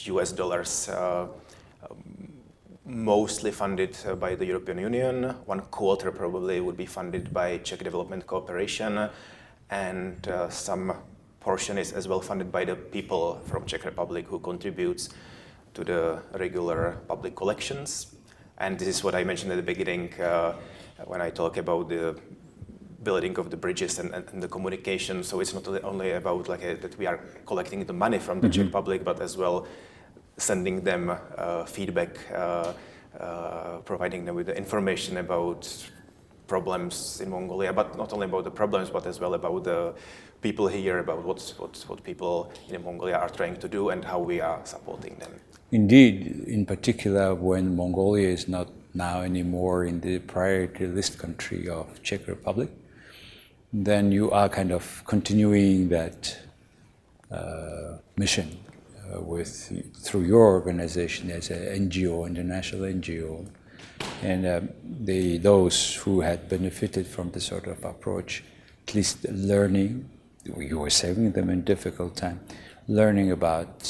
US 0.06 0.32
dollars. 0.32 0.88
Uh, 0.88 1.26
mostly 2.86 3.50
funded 3.50 3.94
uh, 4.06 4.14
by 4.14 4.34
the 4.34 4.46
European 4.46 4.78
Union. 4.78 5.34
One 5.44 5.60
quarter 5.70 6.10
probably 6.12 6.60
would 6.60 6.78
be 6.78 6.86
funded 6.86 7.30
by 7.30 7.58
Czech 7.58 7.84
Development 7.84 8.26
Cooperation, 8.26 9.10
and 9.68 10.26
some 10.48 10.94
portion 11.40 11.76
is 11.76 11.92
as 11.92 12.08
well 12.08 12.22
funded 12.22 12.50
by 12.50 12.64
the 12.64 12.74
people 12.74 13.38
from 13.44 13.66
Czech 13.66 13.84
Republic 13.84 14.26
who 14.28 14.38
contributes 14.38 15.10
to 15.74 15.84
the 15.84 16.22
regular 16.34 16.98
public 17.08 17.34
collections. 17.34 18.14
And 18.58 18.78
this 18.78 18.88
is 18.88 19.04
what 19.04 19.14
I 19.14 19.24
mentioned 19.24 19.52
at 19.52 19.56
the 19.56 19.62
beginning 19.62 20.12
uh, 20.20 20.54
when 21.04 21.20
I 21.20 21.30
talk 21.30 21.56
about 21.56 21.88
the 21.88 22.18
building 23.02 23.36
of 23.38 23.50
the 23.50 23.56
bridges 23.56 23.98
and, 23.98 24.14
and, 24.14 24.24
and 24.32 24.42
the 24.42 24.48
communication. 24.48 25.24
So 25.24 25.40
it's 25.40 25.54
not 25.54 25.66
only 25.84 26.12
about 26.12 26.48
like 26.48 26.62
a, 26.62 26.76
that 26.76 26.96
we 26.98 27.06
are 27.06 27.18
collecting 27.46 27.84
the 27.84 27.92
money 27.92 28.18
from 28.18 28.40
the 28.40 28.48
mm-hmm. 28.48 28.62
Czech 28.64 28.72
public, 28.72 29.04
but 29.04 29.20
as 29.20 29.36
well 29.36 29.66
sending 30.36 30.82
them 30.82 31.10
uh, 31.10 31.64
feedback, 31.64 32.18
uh, 32.32 32.72
uh, 33.18 33.78
providing 33.84 34.24
them 34.24 34.34
with 34.34 34.46
the 34.46 34.56
information 34.56 35.18
about 35.18 35.68
problems 36.46 37.20
in 37.20 37.30
Mongolia, 37.30 37.72
but 37.72 37.96
not 37.96 38.12
only 38.12 38.26
about 38.26 38.44
the 38.44 38.50
problems, 38.50 38.90
but 38.90 39.06
as 39.06 39.20
well 39.20 39.34
about 39.34 39.64
the 39.64 39.94
people 40.40 40.68
here, 40.68 40.98
about 40.98 41.22
what's, 41.24 41.58
what, 41.58 41.76
what 41.86 42.02
people 42.02 42.52
in 42.68 42.82
Mongolia 42.84 43.16
are 43.16 43.28
trying 43.28 43.56
to 43.56 43.68
do 43.68 43.90
and 43.90 44.04
how 44.04 44.18
we 44.18 44.40
are 44.40 44.60
supporting 44.64 45.16
them. 45.16 45.32
Indeed, 45.72 46.44
in 46.46 46.66
particular, 46.66 47.34
when 47.34 47.74
Mongolia 47.74 48.28
is 48.28 48.46
not 48.46 48.68
now 48.92 49.22
anymore 49.22 49.86
in 49.86 50.02
the 50.02 50.18
priority 50.18 50.86
list 50.86 51.18
country 51.18 51.66
of 51.66 52.02
Czech 52.02 52.28
Republic, 52.28 52.68
then 53.72 54.12
you 54.12 54.30
are 54.30 54.50
kind 54.50 54.70
of 54.70 55.02
continuing 55.06 55.88
that 55.88 56.38
uh, 57.30 57.96
mission 58.18 58.58
uh, 59.14 59.22
with 59.22 59.72
through 59.96 60.24
your 60.24 60.46
organization 60.48 61.30
as 61.30 61.50
an 61.50 61.88
NGO, 61.88 62.26
international 62.26 62.82
NGO, 62.82 63.46
and 64.22 64.46
um, 64.46 64.68
the 64.84 65.38
those 65.38 65.94
who 65.94 66.20
had 66.20 66.50
benefited 66.50 67.06
from 67.06 67.30
this 67.30 67.46
sort 67.46 67.66
of 67.66 67.82
approach, 67.82 68.44
at 68.86 68.94
least 68.94 69.24
learning, 69.30 70.06
you 70.44 70.80
were 70.80 70.90
saving 70.90 71.32
them 71.32 71.48
in 71.48 71.64
difficult 71.64 72.14
time, 72.14 72.40
learning 72.88 73.32
about 73.32 73.88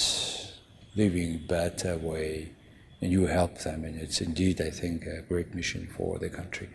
living 0.94 1.44
better 1.48 1.96
way, 1.96 2.52
and 3.00 3.10
you 3.10 3.26
help 3.26 3.58
them, 3.58 3.84
and 3.84 4.00
it's 4.00 4.20
indeed, 4.20 4.60
I 4.60 4.70
think, 4.70 5.06
a 5.06 5.22
great 5.22 5.54
mission 5.54 5.88
for 5.96 6.18
the 6.18 6.28
country. 6.28 6.68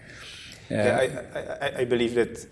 Uh, 0.70 0.76
yeah, 0.76 1.24
I, 1.36 1.40
I, 1.40 1.78
I, 1.80 1.86
believe 1.86 2.16
that 2.16 2.46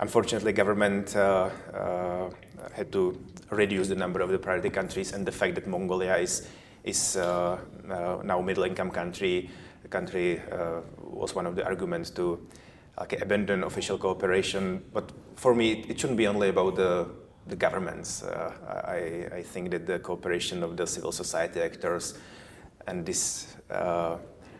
unfortunately 0.00 0.52
government 0.52 1.16
uh, 1.16 1.48
uh, 1.72 2.30
had 2.74 2.92
to 2.92 3.18
reduce 3.50 3.88
the 3.88 3.94
number 3.94 4.20
of 4.20 4.30
the 4.30 4.38
priority 4.38 4.68
countries 4.68 5.12
and 5.12 5.24
the 5.24 5.32
fact 5.32 5.54
that 5.54 5.66
Mongolia 5.66 6.16
is, 6.16 6.48
is 6.84 7.16
uh, 7.16 7.58
uh, 7.88 8.18
now 8.22 8.40
middle 8.42 8.64
income 8.64 8.90
country, 8.90 9.48
the 9.82 9.88
country 9.88 10.40
uh, 10.50 10.80
was 11.02 11.34
one 11.34 11.46
of 11.46 11.56
the 11.56 11.64
arguments 11.64 12.10
to 12.10 12.46
okay, 12.98 13.18
abandon 13.18 13.64
official 13.64 13.98
cooperation. 13.98 14.82
But 14.92 15.10
for 15.36 15.54
me, 15.54 15.84
it 15.88 15.98
shouldn't 15.98 16.18
be 16.18 16.26
only 16.26 16.48
about 16.48 16.76
the, 16.76 17.08
the 17.46 17.56
governments. 17.56 18.22
Uh, 18.22 18.52
I, 18.86 19.36
I 19.36 19.42
think 19.42 19.70
that 19.70 19.86
the 19.86 19.98
cooperation 19.98 20.62
of 20.62 20.76
the 20.76 20.86
civil 20.86 21.12
society 21.12 21.60
actors 21.60 22.14
and 22.86 23.04
this 23.04 23.56
uh, 23.70 24.16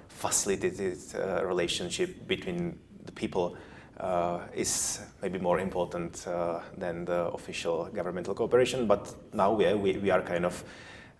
facilitated 0.08 0.98
uh, 1.14 1.44
relationship 1.44 2.26
between 2.26 2.78
the 3.04 3.12
people 3.12 3.56
uh, 3.98 4.40
is 4.54 5.00
maybe 5.20 5.38
more 5.38 5.60
important 5.60 6.26
uh, 6.26 6.60
than 6.76 7.04
the 7.04 7.26
official 7.32 7.88
governmental 7.92 8.34
cooperation. 8.34 8.86
But 8.86 9.14
now 9.32 9.52
we, 9.52 9.72
we, 9.74 9.98
we 9.98 10.10
are 10.10 10.22
kind 10.22 10.46
of 10.46 10.64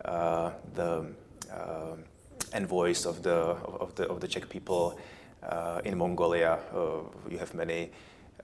uh, 0.05 0.53
the 0.75 1.07
envoys 2.53 3.07
of 3.07 3.23
the, 3.23 3.35
of, 3.35 3.95
the, 3.95 4.09
of 4.09 4.21
the 4.21 4.29
Czech 4.29 4.49
people 4.49 4.99
in 5.85 5.99
Mongolia. 5.99 6.59
You 7.31 7.39
have 7.39 7.55
many 7.55 7.91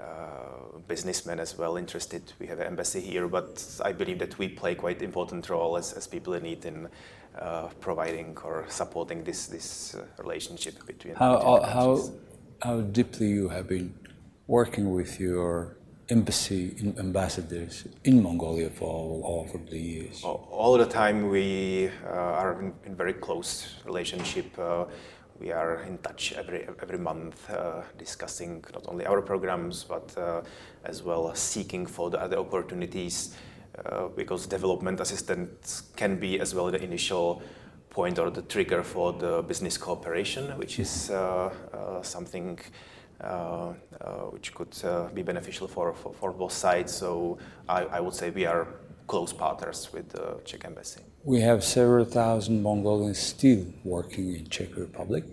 Uh, 0.01 0.79
businessmen 0.87 1.41
as 1.41 1.59
well 1.59 1.77
interested. 1.77 2.23
We 2.39 2.47
have 2.47 2.61
an 2.61 2.69
embassy 2.69 3.01
here, 3.01 3.27
but 3.27 3.65
I 3.85 3.91
believe 3.93 4.21
that 4.21 4.39
we 4.39 4.49
play 4.49 4.77
quite 4.77 5.03
important 5.03 5.51
role 5.51 5.77
as, 5.77 5.93
as 5.93 6.07
people 6.07 6.35
in 6.35 6.45
need 6.45 6.65
in 6.65 6.89
uh, 7.37 7.69
providing 7.81 8.39
or 8.45 8.65
supporting 8.69 9.25
this, 9.25 9.47
this 9.47 9.97
uh, 9.97 10.05
relationship 10.23 10.87
between, 10.87 11.17
how, 11.17 11.37
between 11.37 11.63
how, 11.73 12.11
how 12.63 12.81
deeply 12.81 13.27
you 13.27 13.49
have 13.49 13.67
been 13.67 13.93
working 14.47 14.93
with 14.93 15.19
your 15.19 15.77
embassy 16.11 16.77
ambassadors 16.99 17.85
in 18.05 18.23
Mongolia 18.23 18.71
for 18.71 18.89
all, 18.89 19.47
over 19.49 19.59
the 19.69 19.79
years? 19.79 20.23
All 20.23 20.79
the 20.79 20.87
time 20.87 21.29
we 21.29 21.91
uh, 22.07 22.11
are 22.11 22.61
in, 22.63 22.73
in, 22.87 22.95
very 22.95 23.15
close 23.15 23.75
relationship. 23.85 24.57
Uh, 25.38 25.44
we 25.44 25.53
are 25.53 25.83
in 25.83 25.98
touch 25.98 26.33
every 26.33 26.66
every 26.83 26.98
month, 26.98 27.51
uh, 27.51 27.83
discussing 27.98 28.64
not 28.72 28.87
only 28.88 29.07
our 29.07 29.22
programs 29.22 29.85
but 29.85 30.16
uh, 30.16 30.42
as 30.85 31.03
well 31.03 31.35
seeking 31.35 31.87
for 31.87 32.11
the 32.11 32.20
other 32.20 32.38
opportunities. 32.38 33.35
Uh, 33.85 34.09
because 34.16 34.48
development 34.48 35.01
assistance 35.01 35.83
can 35.94 36.18
be 36.18 36.40
as 36.40 36.53
well 36.53 36.70
the 36.70 36.83
initial 36.83 37.40
point 37.90 38.18
or 38.18 38.31
the 38.31 38.42
trigger 38.42 38.83
for 38.83 39.12
the 39.12 39.42
business 39.42 39.79
cooperation, 39.79 40.59
which 40.59 40.81
is 40.81 41.11
uh, 41.11 42.03
something 42.03 42.59
uh, 43.20 43.74
uh, 44.01 44.31
which 44.33 44.55
could 44.55 44.74
uh, 44.85 45.09
be 45.14 45.22
beneficial 45.22 45.68
for, 45.68 45.92
for, 45.94 46.12
for, 46.12 46.33
both 46.33 46.53
sides. 46.53 46.92
So 46.92 47.38
I, 47.68 47.85
I, 47.85 48.01
would 48.01 48.14
say 48.14 48.31
we 48.31 48.46
are 48.46 48.66
close 49.09 49.33
partners 49.33 49.88
with 49.92 50.11
the 50.11 50.38
Czech 50.44 50.64
embassy. 50.64 51.01
We 51.25 51.40
have 51.40 51.64
several 51.64 52.05
thousand 52.05 52.62
Mongolians 52.62 53.18
still 53.18 53.64
working 53.85 54.35
in 54.35 54.49
Czech 54.49 54.77
Republic, 54.77 55.25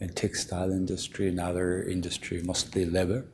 in 0.00 0.10
textile 0.10 0.72
industry 0.72 1.28
and 1.28 1.40
other 1.40 1.82
industry, 1.82 2.42
mostly 2.42 2.84
leather. 2.84 3.24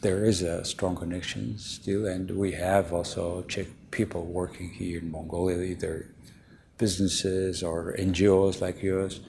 There 0.00 0.24
is 0.24 0.42
a 0.42 0.64
strong 0.64 0.96
connection 0.96 1.58
still, 1.58 2.06
and 2.06 2.30
we 2.30 2.52
have 2.52 2.92
also 2.92 3.42
Czech 3.42 3.66
people 3.90 4.24
working 4.24 4.70
here 4.70 4.98
in 4.98 5.10
Mongolia, 5.10 5.60
either 5.62 6.06
businesses 6.78 7.62
or 7.62 7.94
NGOs 7.98 8.60
like 8.60 8.82
yours. 8.82 9.20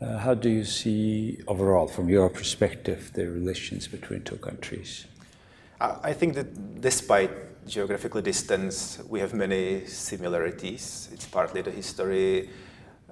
Uh, 0.00 0.18
how 0.18 0.34
do 0.34 0.48
you 0.48 0.64
see 0.64 1.38
overall, 1.46 1.86
from 1.86 2.08
your 2.08 2.28
perspective, 2.28 3.10
the 3.14 3.26
relations 3.28 3.88
between 3.88 4.22
two 4.22 4.36
countries? 4.36 5.06
I 5.80 6.12
think 6.12 6.34
that 6.34 6.80
despite 6.82 7.30
geographically 7.66 8.22
distance, 8.22 8.98
we 9.08 9.20
have 9.20 9.34
many 9.34 9.86
similarities. 9.86 11.08
It's 11.12 11.26
partly 11.26 11.62
the 11.62 11.70
history. 11.70 12.50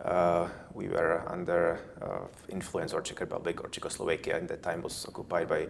Uh, 0.04 0.48
we 0.74 0.88
were 0.88 1.24
under 1.26 1.80
uh, 2.00 2.26
influence 2.48 2.92
of 2.92 3.04
Czech 3.04 3.20
Republic 3.20 3.62
or 3.62 3.68
Czechoslovakia, 3.68 4.36
and 4.36 4.48
that 4.48 4.62
time 4.62 4.82
was 4.82 5.06
occupied 5.06 5.48
by 5.48 5.66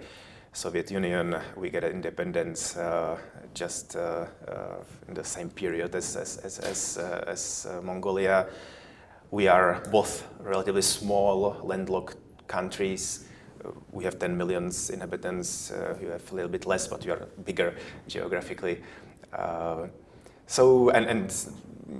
Soviet 0.52 0.90
Union. 0.90 1.36
We 1.56 1.70
get 1.70 1.84
independence 1.84 2.76
uh, 2.76 3.18
just 3.54 3.96
uh, 3.96 4.26
uh, 4.46 4.76
in 5.08 5.14
the 5.14 5.24
same 5.24 5.50
period 5.50 5.94
as 5.94 6.16
as 6.16 6.38
as, 6.38 6.58
as, 6.58 6.98
uh, 6.98 7.24
as 7.26 7.66
Mongolia. 7.82 8.46
We 9.30 9.48
are 9.48 9.82
both 9.90 10.26
relatively 10.40 10.82
small, 10.82 11.60
landlocked 11.62 12.16
countries 12.46 13.28
we 13.92 14.04
have 14.04 14.18
10 14.18 14.36
millions 14.36 14.90
inhabitants. 14.90 15.70
Uh, 15.70 15.96
you 16.00 16.08
have 16.08 16.30
a 16.32 16.34
little 16.34 16.50
bit 16.50 16.66
less, 16.66 16.86
but 16.86 17.04
you 17.04 17.12
are 17.12 17.28
bigger 17.44 17.74
geographically. 18.06 18.82
Uh, 19.32 19.86
so, 20.46 20.90
and, 20.90 21.06
and 21.06 21.34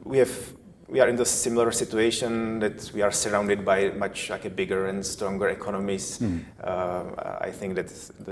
we 0.05 0.19
have 0.19 0.55
we 0.89 1.01
are 1.01 1.09
in 1.09 1.17
the 1.17 1.25
similar 1.25 1.71
situation 1.71 2.61
that 2.61 2.91
we 2.95 3.03
are 3.03 3.13
surrounded 3.13 3.63
by 3.63 3.91
much 3.91 4.31
like 4.31 4.47
a 4.47 4.51
bigger 4.51 4.87
and 4.87 5.05
stronger 5.05 5.49
economies. 5.49 6.19
Mm. 6.19 6.45
Uh, 6.65 7.05
I 7.41 7.51
think 7.51 7.75
that 7.75 7.89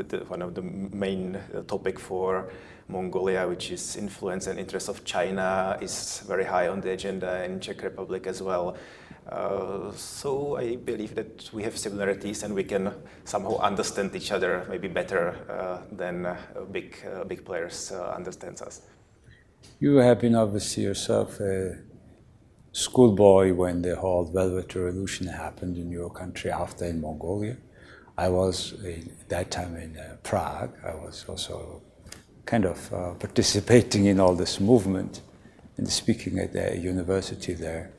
the, 0.08 0.18
one 0.28 0.40
of 0.40 0.54
the 0.54 0.62
main 0.62 1.38
topic 1.66 1.98
for 1.98 2.48
Mongolia, 2.88 3.46
which 3.46 3.70
is 3.70 3.96
influence 3.96 4.46
and 4.46 4.58
interest 4.58 4.88
of 4.88 5.04
China, 5.04 5.76
is 5.82 6.22
very 6.26 6.44
high 6.44 6.68
on 6.68 6.80
the 6.80 6.92
agenda 6.92 7.44
in 7.44 7.60
Czech 7.60 7.82
Republic 7.82 8.26
as 8.26 8.40
well. 8.40 8.76
Uh, 9.28 9.90
so 9.92 10.56
I 10.56 10.76
believe 10.76 11.16
that 11.16 11.50
we 11.52 11.64
have 11.64 11.76
similarities 11.76 12.44
and 12.44 12.54
we 12.54 12.62
can 12.62 12.92
somehow 13.24 13.58
understand 13.58 14.14
each 14.14 14.30
other 14.30 14.64
maybe 14.68 14.86
better 14.86 15.34
uh, 15.50 15.78
than 15.90 16.26
uh, 16.26 16.36
big 16.70 16.96
uh, 17.04 17.24
big 17.24 17.44
players 17.44 17.90
uh, 17.90 18.14
understands 18.16 18.62
us. 18.62 18.82
You 19.80 19.96
have 19.96 20.20
been 20.20 20.36
obviously 20.36 20.84
yourself 20.84 21.40
a 21.40 21.78
schoolboy 22.70 23.52
when 23.52 23.82
the 23.82 23.96
whole 23.96 24.24
Velvet 24.24 24.72
Revolution 24.74 25.26
happened 25.26 25.76
in 25.76 25.90
your 25.90 26.10
country 26.10 26.52
after 26.52 26.84
in 26.84 27.00
Mongolia. 27.00 27.56
I 28.16 28.28
was 28.28 28.74
that 29.28 29.50
time 29.50 29.76
in 29.76 29.98
Prague. 30.22 30.72
I 30.84 30.94
was 30.94 31.24
also 31.28 31.82
kind 32.46 32.64
of 32.64 32.90
participating 33.18 34.06
in 34.06 34.20
all 34.20 34.34
this 34.34 34.60
movement 34.60 35.20
and 35.76 35.90
speaking 35.90 36.38
at 36.38 36.52
the 36.52 36.78
university 36.78 37.52
there. 37.52 37.92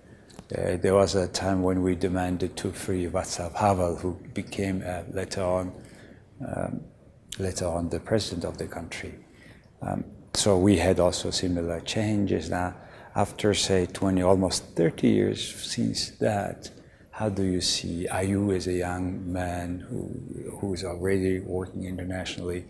Uh, 0.56 0.78
there 0.78 0.94
was 0.94 1.16
a 1.16 1.28
time 1.28 1.62
when 1.62 1.82
we 1.82 1.94
demanded 1.94 2.56
to 2.56 2.72
free 2.72 3.06
Václav 3.06 3.54
Havel, 3.54 3.98
who 3.98 4.14
became 4.34 4.82
uh, 4.86 5.04
later 5.12 5.44
on 5.44 5.74
um, 6.48 6.82
later 7.38 7.68
on 7.68 7.90
the 7.90 8.00
president 8.00 8.46
of 8.46 8.58
the 8.58 8.66
country. 8.68 9.14
Um, 9.82 10.06
so 10.34 10.58
we 10.58 10.78
had 10.78 11.00
also 11.00 11.32
similar 11.32 11.82
changes. 11.82 12.50
Now, 12.50 12.76
after 13.16 13.54
say 13.54 13.88
20, 13.88 14.22
almost 14.22 14.64
30 14.76 15.08
years 15.08 15.56
since 15.56 16.12
that, 16.20 16.70
how 17.12 17.30
do 17.30 17.44
you 17.44 17.60
see? 17.62 18.08
Are 18.08 18.24
you 18.24 18.52
as 18.52 18.68
a 18.68 18.74
young 18.74 19.32
man 19.32 19.80
who 19.80 20.58
who 20.60 20.74
is 20.74 20.86
already 20.86 21.40
working 21.40 21.86
internationally? 21.86 22.66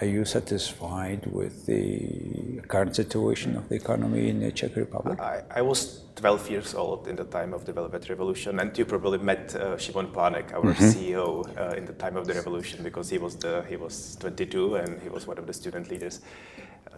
Are 0.00 0.06
you 0.06 0.24
satisfied 0.24 1.24
with 1.26 1.66
the 1.66 2.60
current 2.66 2.96
situation 2.96 3.56
of 3.56 3.68
the 3.68 3.76
economy 3.76 4.28
in 4.28 4.40
the 4.40 4.50
Czech 4.50 4.74
Republic? 4.74 5.20
I, 5.20 5.42
I 5.54 5.62
was 5.62 6.00
12 6.16 6.50
years 6.50 6.74
old 6.74 7.06
in 7.06 7.14
the 7.14 7.24
time 7.24 7.54
of 7.54 7.64
the 7.64 7.72
Velvet 7.72 8.08
Revolution, 8.08 8.58
and 8.58 8.76
you 8.76 8.86
probably 8.86 9.18
met 9.18 9.54
uh, 9.54 9.76
Šimon 9.76 10.10
Pánek, 10.10 10.52
our 10.52 10.74
mm-hmm. 10.74 10.84
CEO, 10.84 11.46
uh, 11.56 11.76
in 11.76 11.86
the 11.86 11.92
time 11.92 12.16
of 12.16 12.26
the 12.26 12.34
revolution 12.34 12.82
because 12.82 13.08
he 13.08 13.18
was 13.18 13.36
the 13.36 13.64
he 13.68 13.76
was 13.76 14.16
22 14.16 14.76
and 14.76 15.00
he 15.00 15.08
was 15.08 15.28
one 15.28 15.38
of 15.38 15.46
the 15.46 15.52
student 15.52 15.88
leaders. 15.88 16.22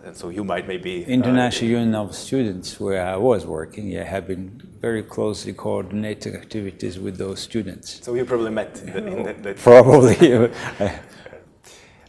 And 0.02 0.16
so 0.16 0.30
you 0.30 0.42
might 0.42 0.66
maybe 0.66 1.04
uh, 1.04 1.09
International 1.09 1.70
uh, 1.70 1.78
Union 1.80 1.94
of 1.96 2.14
Students, 2.14 2.80
where 2.80 3.06
I 3.06 3.16
was 3.16 3.44
working, 3.44 3.88
yeah, 3.88 4.04
have 4.04 4.26
been 4.26 4.62
very 4.80 5.02
closely 5.02 5.52
coordinating 5.52 6.35
activities 6.35 6.98
with 6.98 7.18
those 7.18 7.40
students. 7.40 8.02
So 8.02 8.14
you 8.14 8.24
probably 8.24 8.52
met 8.52 8.80
in 8.80 8.92
the, 8.92 9.06
in 9.06 9.22
the, 9.22 9.32
the 9.35 9.54
probably. 9.68 10.50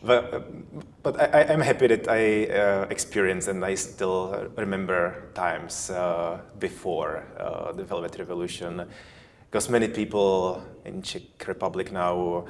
But, 0.08 1.04
but 1.04 1.20
I, 1.20 1.42
am 1.54 1.60
happy 1.60 1.88
that 1.88 2.08
I 2.08 2.46
uh, 2.46 2.88
experienced 2.90 3.50
and 3.50 3.66
I 3.66 3.76
still 3.76 4.50
remember 4.56 5.24
times 5.34 5.90
uh, 5.90 6.40
before 6.60 7.26
uh, 7.38 7.74
the 7.74 7.84
Velvet 7.84 8.18
Revolution, 8.18 8.88
because 9.52 9.70
many 9.70 9.90
people 9.90 10.64
in 10.86 11.02
Czech 11.02 11.46
Republic 11.46 11.92
now 11.92 12.46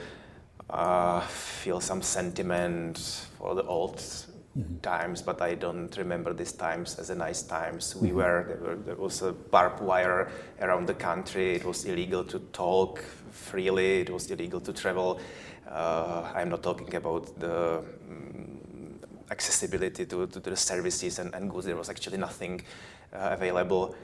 uh, 0.69 1.21
feel 1.21 1.79
some 1.79 2.03
sentiment 2.03 3.25
for 3.39 3.55
the 3.55 3.63
old 3.63 3.97
mm-hmm. 3.97 4.77
times, 4.83 5.23
but 5.23 5.41
I 5.41 5.55
don't 5.55 5.97
remember 5.97 6.33
these 6.33 6.51
times 6.51 6.99
as 6.99 7.09
a 7.09 7.15
nice 7.15 7.41
times. 7.41 7.95
We 7.95 8.09
mm-hmm. 8.09 8.17
were 8.17 8.45
there, 8.47 8.57
were 8.57 8.75
there 8.75 8.95
was 8.97 9.23
a 9.23 9.31
barbed 9.31 9.81
wire 9.81 10.29
around 10.61 10.85
the 10.85 10.93
country. 10.93 11.55
It 11.55 11.65
was 11.65 11.85
illegal 11.85 12.23
to 12.25 12.37
talk 12.53 13.03
freely. 13.31 14.01
It 14.01 14.11
was 14.11 14.29
illegal 14.29 14.59
to 14.61 14.73
travel. 14.73 15.19
Uh, 15.69 16.31
I'm 16.33 16.49
not 16.49 16.63
talking 16.63 16.95
about 16.95 17.37
the 17.39 17.79
um, 18.09 18.99
accessibility 19.29 20.05
to, 20.05 20.27
to, 20.27 20.39
the 20.39 20.55
services 20.55 21.19
and, 21.19 21.33
and, 21.35 21.51
goods. 21.51 21.65
There 21.65 21.75
was 21.75 21.89
actually 21.89 22.17
nothing 22.17 22.61
uh, 23.13 23.29
available. 23.31 23.95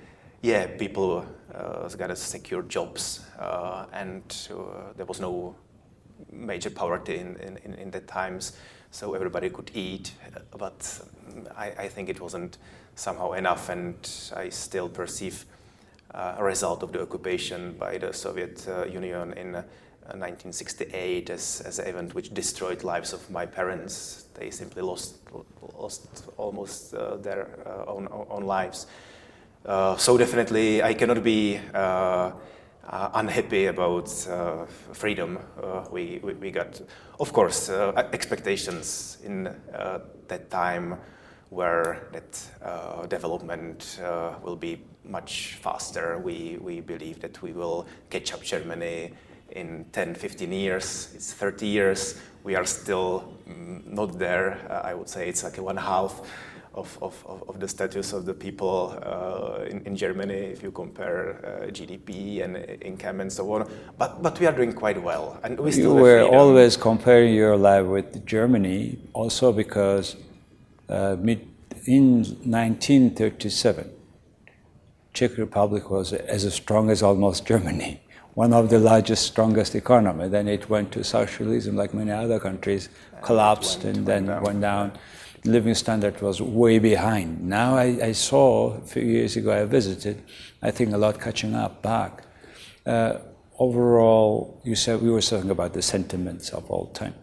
Yeah, 0.42 0.68
people 0.68 1.26
uh, 1.56 1.88
got 1.88 2.18
secure 2.18 2.64
jobs, 2.64 3.26
uh, 3.40 3.86
and 3.94 4.24
uh, 4.52 4.92
there 4.98 5.06
was 5.06 5.22
no 5.22 5.56
major 6.32 6.70
poverty 6.70 7.18
in, 7.18 7.38
in, 7.38 7.74
in 7.76 7.92
that 7.92 8.08
times, 8.08 8.58
so 8.92 9.14
everybody 9.14 9.50
could 9.50 9.72
eat. 9.74 10.12
But 10.58 11.02
I, 11.56 11.68
I 11.68 11.88
think 11.88 12.10
it 12.10 12.20
wasn't 12.20 12.58
somehow 12.96 13.32
enough, 13.34 13.70
and 13.70 13.96
I 14.36 14.50
still 14.50 14.90
perceive 14.90 15.46
uh, 16.14 16.36
a 16.38 16.44
result 16.44 16.84
of 16.84 16.92
the 16.92 17.02
occupation 17.02 17.78
by 17.80 17.98
the 17.98 18.12
Soviet 18.12 18.68
Union 18.92 19.32
in 19.34 19.64
1968 20.20 21.30
uh, 21.30 21.34
as, 21.34 21.62
as 21.66 21.80
an 21.80 21.88
event 21.88 22.16
which 22.16 22.34
destroyed 22.34 22.84
lives 22.84 23.14
of 23.14 23.30
my 23.30 23.46
parents. 23.46 24.26
They 24.36 24.52
simply 24.52 24.82
lost, 24.82 25.18
lost 25.78 26.26
almost 26.38 26.94
uh, 26.94 27.18
their 27.18 27.48
uh, 27.66 27.92
own, 27.92 28.08
own 28.30 28.44
lives. 28.44 28.88
Uh, 29.66 29.96
so 29.96 30.18
definitely 30.18 30.84
I 30.84 30.94
cannot 30.94 31.24
be 31.24 31.60
uh, 31.74 32.32
uh, 32.88 33.10
unhappy 33.14 33.68
about 33.68 34.10
freedom 34.92 35.40
we, 35.90 36.20
we, 36.22 36.34
we, 36.34 36.52
got. 36.52 36.82
Of 37.20 37.32
course, 37.32 37.70
expectations 37.70 39.20
in 39.24 39.44
that 40.28 40.50
time 40.50 40.98
were 41.50 42.10
that 42.12 43.10
development 43.10 44.00
will 44.44 44.58
be 44.58 44.82
much 45.06 45.58
faster. 45.62 46.18
We, 46.18 46.58
we 46.60 46.82
believe 46.82 47.22
that 47.22 47.42
we 47.42 47.54
will 47.54 47.88
catch 48.10 48.34
up 48.34 48.42
Germany 48.42 49.14
in 49.56 49.86
10, 49.92 50.16
15 50.16 50.52
years, 50.52 51.12
it's 51.16 51.34
30 51.34 51.68
years, 51.68 52.20
we 52.44 52.56
are 52.56 52.66
still 52.66 53.34
mm, 53.48 53.86
not 53.86 54.18
there. 54.18 54.60
Uh, 54.70 54.88
I 54.88 54.94
would 54.94 55.10
say 55.10 55.30
it's 55.30 55.44
like 55.44 55.58
one 55.58 55.78
half 55.78 56.22
of, 56.74 56.98
of, 57.02 57.44
of 57.48 57.60
the 57.60 57.68
status 57.68 58.14
of 58.14 58.26
the 58.26 58.34
people 58.34 58.98
uh, 59.04 59.64
in, 59.66 59.82
in 59.86 59.96
Germany 59.96 60.34
if 60.34 60.64
you 60.64 60.72
compare 60.72 61.38
uh, 61.46 61.68
GDP 61.68 62.44
and 62.44 62.58
income 62.82 63.22
and 63.22 63.32
so 63.32 63.52
on. 63.54 63.70
But, 63.98 64.24
but 64.24 64.40
we 64.40 64.48
are 64.48 64.52
doing 64.52 64.74
quite 64.74 65.02
well. 65.02 65.40
And 65.44 65.60
we 65.60 65.72
still 65.72 65.96
you 65.96 66.02
were 66.02 66.24
always 66.24 66.76
comparing 66.76 67.34
your 67.34 67.56
life 67.56 67.86
with 67.86 68.26
Germany 68.26 68.98
also 69.14 69.54
because 69.54 70.16
uh, 70.90 71.16
mid, 71.20 71.48
in 71.86 72.24
1937, 72.24 73.90
Czech 75.14 75.38
Republic 75.38 75.92
was 75.92 76.12
as 76.12 76.52
strong 76.52 76.90
as 76.90 77.04
almost 77.04 77.46
Germany 77.52 78.03
one 78.34 78.54
of 78.54 78.70
the 78.70 78.80
largest, 78.80 79.28
strongest 79.28 79.76
economy. 79.76 80.28
Then 80.28 80.48
it 80.48 80.70
went 80.70 80.92
to 80.94 81.04
socialism, 81.04 81.76
like 81.76 81.94
many 81.94 82.12
other 82.12 82.40
countries, 82.40 82.90
collapsed 83.22 83.84
and, 83.84 83.98
and 83.98 84.08
then 84.08 84.26
went 84.26 84.36
down. 84.36 84.44
went 84.44 84.62
down. 84.62 84.92
Living 85.46 85.76
standard 85.76 86.22
was 86.22 86.42
way 86.42 86.80
behind. 86.80 87.44
Now 87.44 87.76
I, 87.76 88.00
I, 88.02 88.12
saw 88.14 88.76
a 88.76 88.82
few 88.82 89.04
years 89.04 89.36
ago 89.36 89.52
I 89.52 89.66
visited. 89.66 90.24
I 90.62 90.72
think 90.72 90.94
a 90.94 90.98
lot 90.98 91.20
catching 91.20 91.54
up 91.54 91.82
back. 91.82 92.24
Uh, 92.86 93.18
overall, 93.60 94.62
you 94.64 94.76
said 94.76 95.02
we 95.02 95.12
were 95.12 95.22
talking 95.22 95.50
about 95.50 95.74
the 95.74 95.82
sentiments 95.82 96.52
of 96.52 96.72
all 96.72 96.88
time. 96.88 97.14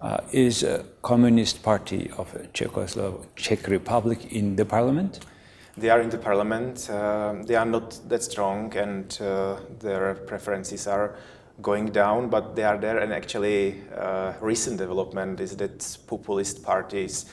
Uh, 0.00 0.18
is 0.30 0.62
a 0.62 0.84
Communist 1.02 1.64
Party 1.64 2.08
of 2.16 2.32
Czechoslovakia, 2.52 3.26
Czech 3.34 3.66
Republic 3.66 4.32
in 4.32 4.54
the 4.54 4.64
parliament? 4.64 5.18
They 5.78 5.90
are 5.90 6.00
in 6.00 6.10
the 6.10 6.18
parliament. 6.18 6.88
Uh, 6.90 7.34
they 7.44 7.54
are 7.54 7.64
not 7.64 7.98
that 8.08 8.22
strong, 8.22 8.74
and 8.76 9.18
uh, 9.20 9.56
their 9.78 10.14
preferences 10.14 10.86
are 10.86 11.14
going 11.62 11.86
down, 11.86 12.28
but 12.28 12.54
they 12.56 12.64
are 12.64 12.78
there. 12.78 12.98
And 12.98 13.12
actually, 13.12 13.82
uh, 13.96 14.32
recent 14.40 14.78
development 14.78 15.40
is 15.40 15.56
that 15.56 15.98
populist 16.06 16.62
parties 16.62 17.26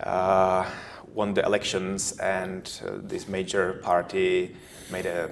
uh, 0.00 0.68
won 1.14 1.34
the 1.34 1.44
elections, 1.44 2.18
and 2.18 2.70
uh, 2.84 2.92
this 3.02 3.28
major 3.28 3.74
party 3.82 4.56
made 4.90 5.06
a 5.06 5.30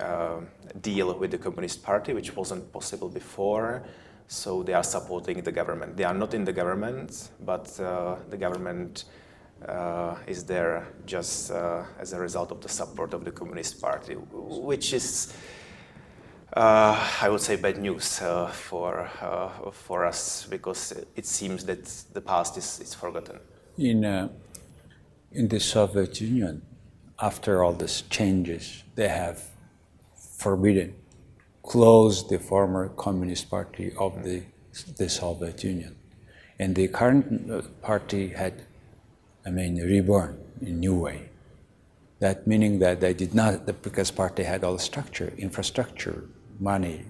uh, 0.00 0.40
deal 0.80 1.16
with 1.18 1.30
the 1.30 1.38
Communist 1.38 1.82
Party, 1.82 2.12
which 2.12 2.36
wasn't 2.36 2.72
possible 2.72 3.08
before. 3.08 3.82
So 4.28 4.62
they 4.64 4.74
are 4.74 4.84
supporting 4.84 5.42
the 5.42 5.52
government. 5.52 5.96
They 5.96 6.04
are 6.04 6.14
not 6.14 6.34
in 6.34 6.44
the 6.44 6.52
government, 6.52 7.30
but 7.44 7.66
the 7.76 8.36
government 8.36 9.04
uh, 9.64 10.16
is 10.26 10.44
there 10.44 10.86
just 11.06 11.50
uh, 11.50 11.84
as 11.98 12.12
a 12.12 12.18
result 12.18 12.52
of 12.52 12.60
the 12.60 12.68
support 12.68 13.14
of 13.14 13.24
the 13.24 13.32
Communist 13.32 13.80
Party, 13.80 14.14
which 14.14 14.92
is, 14.92 15.34
uh, 16.52 17.10
I 17.22 17.28
would 17.28 17.40
say, 17.40 17.56
bad 17.56 17.78
news 17.78 18.20
uh, 18.20 18.48
for, 18.48 19.08
uh, 19.20 19.70
for 19.70 20.04
us 20.04 20.46
because 20.48 20.92
it 21.14 21.26
seems 21.26 21.64
that 21.64 21.84
the 22.12 22.20
past 22.20 22.56
is, 22.56 22.80
is 22.80 22.94
forgotten. 22.94 23.40
In, 23.78 24.04
uh, 24.04 24.28
in 25.32 25.48
the 25.48 25.60
Soviet 25.60 26.20
Union, 26.20 26.62
after 27.18 27.64
all 27.64 27.72
these 27.72 28.02
changes, 28.02 28.84
they 28.94 29.08
have 29.08 29.42
forbidden, 30.38 30.94
closed 31.62 32.28
the 32.28 32.38
former 32.38 32.90
Communist 32.90 33.50
Party 33.50 33.92
of 33.98 34.22
the, 34.22 34.42
the 34.98 35.08
Soviet 35.08 35.64
Union. 35.64 35.96
And 36.58 36.74
the 36.74 36.88
current 36.88 37.82
party 37.82 38.28
had 38.28 38.62
I 39.46 39.50
mean, 39.50 39.76
reborn 39.76 40.38
in 40.60 40.66
a 40.66 40.70
new 40.70 40.94
way. 40.94 41.28
That 42.18 42.46
meaning 42.46 42.80
that 42.80 43.00
they 43.00 43.14
did 43.14 43.34
not, 43.34 43.82
because 43.82 44.10
party 44.10 44.42
had 44.42 44.64
all 44.64 44.72
the 44.72 44.80
structure, 44.80 45.32
infrastructure, 45.38 46.24
money, 46.58 47.04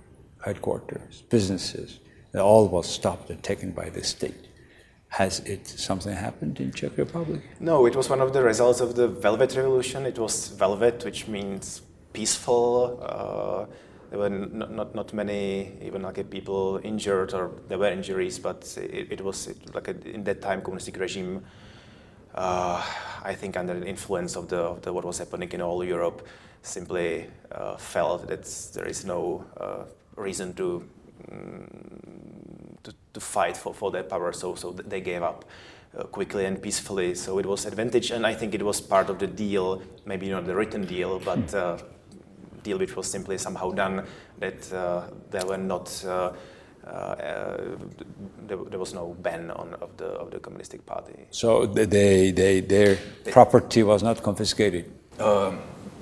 headquarters, 0.44 1.22
businesses, 1.30 2.00
all 2.34 2.68
was 2.68 2.86
stopped 2.86 3.30
and 3.30 3.42
taken 3.42 3.70
by 3.70 3.88
the 3.88 4.04
state. 4.04 4.48
Has 5.08 5.40
it 5.40 5.66
something 5.66 6.12
happened 6.12 6.60
in 6.60 6.72
Czech 6.72 6.98
Republic? 6.98 7.40
No, 7.60 7.86
it 7.86 7.96
was 7.96 8.10
one 8.10 8.20
of 8.20 8.34
the 8.34 8.42
results 8.42 8.80
of 8.80 8.96
the 8.96 9.08
Velvet 9.08 9.56
Revolution. 9.56 10.04
It 10.04 10.18
was 10.18 10.48
velvet, 10.48 11.04
which 11.04 11.28
means 11.28 11.80
peaceful. 12.12 12.98
Uh, 13.00 13.66
there 14.10 14.18
were 14.18 14.28
not, 14.28 14.70
not, 14.70 14.94
not 14.94 15.14
many 15.14 15.72
even 15.80 16.02
like 16.02 16.28
people 16.28 16.80
injured 16.82 17.32
or 17.32 17.52
there 17.68 17.78
were 17.78 17.90
injuries, 17.90 18.38
but 18.38 18.76
it, 18.76 19.12
it 19.12 19.20
was 19.22 19.48
like 19.72 19.88
a, 19.88 19.96
in 20.08 20.24
that 20.24 20.42
time 20.42 20.60
communist 20.60 20.94
regime 20.96 21.42
uh, 21.44 21.65
I 22.36 23.34
think 23.34 23.56
under 23.56 23.78
the 23.78 23.86
influence 23.86 24.36
of 24.36 24.48
the, 24.48 24.58
of 24.58 24.82
the, 24.82 24.92
what 24.92 25.04
was 25.04 25.18
happening 25.18 25.50
in 25.52 25.60
all 25.60 25.82
Europe, 25.84 26.26
simply 26.62 27.26
uh, 27.52 27.76
felt 27.76 28.28
that 28.28 28.44
there 28.74 28.86
is 28.86 29.04
no 29.04 29.44
uh, 29.56 29.84
reason 30.16 30.54
to, 30.54 30.88
um, 31.32 31.66
to, 32.82 32.94
to 33.12 33.20
fight 33.20 33.56
for, 33.56 33.72
for 33.72 33.90
that 33.92 34.08
power, 34.08 34.32
so 34.32 34.54
so 34.54 34.72
they 34.72 35.00
gave 35.00 35.22
up. 35.22 35.44
Uh, 35.96 36.02
quickly 36.02 36.44
and 36.44 36.60
peacefully, 36.60 37.14
so 37.14 37.38
it 37.38 37.46
was 37.46 37.64
advantage, 37.64 38.10
and 38.10 38.26
I 38.26 38.34
think 38.34 38.52
it 38.54 38.62
was 38.62 38.82
part 38.82 39.08
of 39.08 39.18
the 39.18 39.26
deal, 39.26 39.80
maybe 40.04 40.28
not 40.28 40.44
the 40.44 40.54
written 40.54 40.84
deal, 40.84 41.18
but 41.20 41.54
uh, 41.54 41.78
deal 42.62 42.78
which 42.78 42.94
was 42.94 43.10
simply 43.10 43.38
somehow 43.38 43.70
done 43.70 44.04
that 44.38 44.70
uh, 44.74 45.04
there 45.30 45.46
were 45.46 45.56
not 45.56 46.04
uh, 46.04 46.32
there, 46.86 48.56
there, 48.70 48.78
was 48.78 48.94
no 48.94 49.14
ban 49.20 49.50
on 49.50 49.74
of 49.74 49.96
the 49.96 50.06
of 50.06 50.30
the 50.30 50.38
communistic 50.38 50.86
party. 50.86 51.26
So 51.30 51.66
they, 51.66 52.30
they 52.30 52.60
their 52.60 52.98
they, 53.24 53.32
property 53.32 53.82
was 53.82 54.02
not 54.02 54.22
confiscated. 54.22 54.84
Um, 55.18 55.58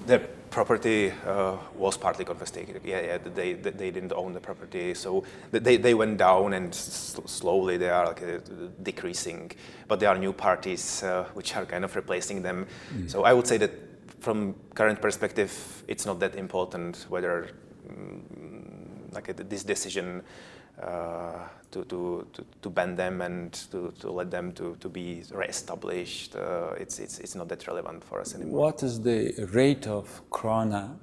their 0.06 0.20
property 0.54 1.12
uh, 1.26 1.56
was 1.76 1.96
partly 1.96 2.24
confiscated. 2.24 2.80
Yeah, 2.84 3.00
yeah. 3.00 3.18
They, 3.18 3.54
they, 3.54 3.70
they 3.70 3.90
didn't 3.90 4.12
own 4.12 4.32
the 4.32 4.40
property, 4.40 4.94
so 4.94 5.24
they, 5.50 5.76
they 5.76 5.94
went 5.94 6.18
down 6.18 6.52
and 6.52 6.72
slowly 6.74 7.76
they 7.76 7.90
are 7.90 8.06
like 8.06 8.22
uh, 8.22 8.38
decreasing. 8.82 9.50
But 9.88 9.98
there 9.98 10.08
are 10.10 10.18
new 10.18 10.32
parties 10.32 11.02
uh, 11.02 11.24
which 11.34 11.56
are 11.56 11.66
kind 11.66 11.84
of 11.84 11.96
replacing 11.96 12.42
them. 12.42 12.66
Mm. 12.94 13.10
So 13.10 13.24
I 13.24 13.32
would 13.32 13.46
say 13.46 13.58
that 13.58 13.72
from 14.20 14.54
current 14.74 15.00
perspective, 15.02 15.52
it's 15.88 16.06
not 16.06 16.20
that 16.20 16.36
important 16.36 17.06
whether 17.08 17.50
um, 17.90 18.22
like 19.12 19.36
this 19.48 19.64
decision 19.64 20.20
uh, 20.20 20.53
to, 20.80 21.84
to, 21.84 22.26
to, 22.32 22.44
to, 22.62 22.70
ban 22.70 22.96
them 22.96 23.20
and 23.20 23.52
to, 23.70 23.92
to 23.98 24.10
let 24.10 24.30
them 24.30 24.52
to, 24.52 24.76
to 24.80 24.88
be 24.88 25.22
re-established. 25.32 26.36
Uh, 26.36 26.72
it's, 26.78 26.98
it's, 26.98 27.18
it's 27.18 27.34
not 27.34 27.48
that 27.48 27.66
relevant 27.66 28.04
for 28.04 28.20
us 28.20 28.34
anymore. 28.34 28.60
What 28.60 28.82
is 28.82 29.00
the 29.00 29.34
rate 29.52 29.86
of 29.86 30.22
krona 30.30 30.96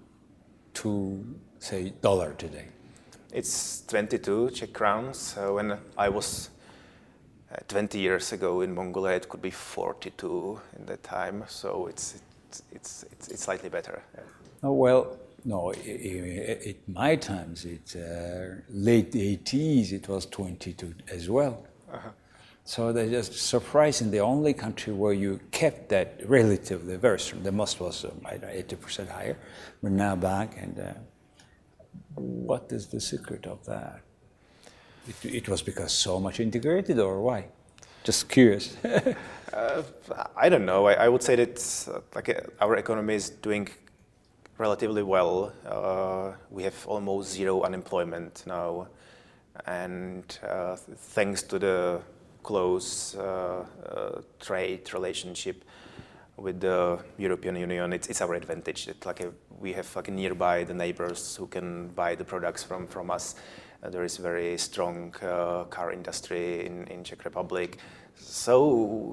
to, 0.76 1.24
say, 1.60 1.94
dollar 2.02 2.34
today? 2.34 2.68
It's 3.34 3.84
22 3.88 4.52
Czech 4.52 4.74
crowns. 4.74 5.36
Uh, 5.38 5.54
when 5.54 5.78
I 5.98 6.10
was 6.10 6.50
uh, 7.52 7.58
20 7.68 7.98
years 7.98 8.34
ago 8.34 8.62
in 8.62 8.74
Mongolia, 8.76 9.16
it 9.16 9.30
could 9.30 9.42
be 9.42 9.52
42 9.52 10.60
in 10.78 10.86
that 10.86 11.04
time. 11.04 11.44
So 11.48 11.88
it's, 11.88 12.22
it's, 12.50 12.64
it's, 12.72 13.06
it's, 13.12 13.28
it's 13.30 13.44
slightly 13.44 13.70
better. 13.70 14.02
Yeah. 14.16 14.24
Oh, 14.64 14.74
well, 14.74 15.18
no, 15.46 15.72
at 15.72 16.88
my 16.88 17.16
times, 17.16 17.66
it's 17.66 17.96
uh, 17.96 18.56
late 18.70 19.12
80s, 19.12 19.92
it 19.92 20.08
was 20.08 20.26
22 20.26 20.94
as 21.12 21.30
well. 21.30 21.66
Uh-huh. 21.92 22.10
So 22.64 22.94
they're 22.94 23.10
just 23.10 23.34
surprising. 23.34 24.12
The 24.12 24.20
only 24.20 24.54
country 24.54 24.94
where 24.94 25.14
you 25.14 25.40
kept 25.52 25.90
that 25.90 26.22
relatively 26.26 26.96
very 26.96 27.20
strong, 27.20 27.44
the 27.44 27.52
most 27.52 27.80
was 27.80 28.06
um, 28.06 28.22
80% 28.24 29.10
higher. 29.10 29.38
We're 29.82 29.90
now 29.90 30.16
back, 30.16 30.58
and 30.58 30.80
uh, 30.80 30.94
what 32.16 32.72
is 32.72 32.88
the 32.88 33.02
secret 33.02 33.48
of 33.48 33.66
that? 33.66 34.02
It, 35.08 35.26
it, 35.26 35.50
was 35.50 35.64
because 35.64 35.92
so 35.92 36.20
much 36.20 36.40
integrated, 36.40 37.00
or 37.00 37.22
why? 37.22 37.48
Just 38.04 38.30
curious. 38.30 38.78
uh, 39.54 39.84
I 40.38 40.48
don't 40.48 40.66
know. 40.66 40.88
I, 40.88 40.94
I 40.94 41.10
would 41.10 41.24
say 41.24 41.36
that 41.36 41.88
uh, 41.92 42.00
like 42.14 42.30
uh, 42.30 42.42
our 42.60 42.76
economy 42.76 43.16
is 43.16 43.30
doing 43.32 43.68
relatively 44.62 45.02
well. 45.02 45.52
Uh, 45.66 46.34
we 46.52 46.62
have 46.64 46.88
almost 46.88 47.32
zero 47.32 47.64
unemployment 47.64 48.44
now, 48.46 48.88
and 49.66 50.38
uh, 50.48 50.76
thanks 51.16 51.42
to 51.42 51.58
the 51.58 52.00
close 52.44 53.16
uh, 53.16 53.66
uh, 53.86 54.22
trade 54.40 54.94
relationship 54.94 55.64
with 56.38 56.60
the 56.60 57.00
European 57.18 57.56
Union, 57.56 57.94
it's, 57.94 58.08
it's 58.08 58.22
our 58.22 58.36
advantage. 58.36 58.88
It's 58.88 59.06
like 59.06 59.20
a, 59.20 59.32
we 59.60 59.74
have 59.74 59.96
like 59.96 60.10
nearby 60.10 60.64
the 60.64 60.74
neighbors 60.74 61.36
who 61.36 61.48
can 61.48 61.90
buy 61.90 62.16
the 62.16 62.24
products 62.24 62.64
from, 62.64 62.88
from 62.88 63.12
us. 63.12 63.36
Uh, 63.84 63.90
there 63.90 64.04
is 64.04 64.18
very 64.18 64.58
strong 64.58 65.14
uh, 65.24 65.64
car 65.66 65.92
industry 65.92 66.66
in, 66.66 66.86
in 66.88 67.04
Czech 67.04 67.26
Republic. 67.26 67.80
So 68.16 68.68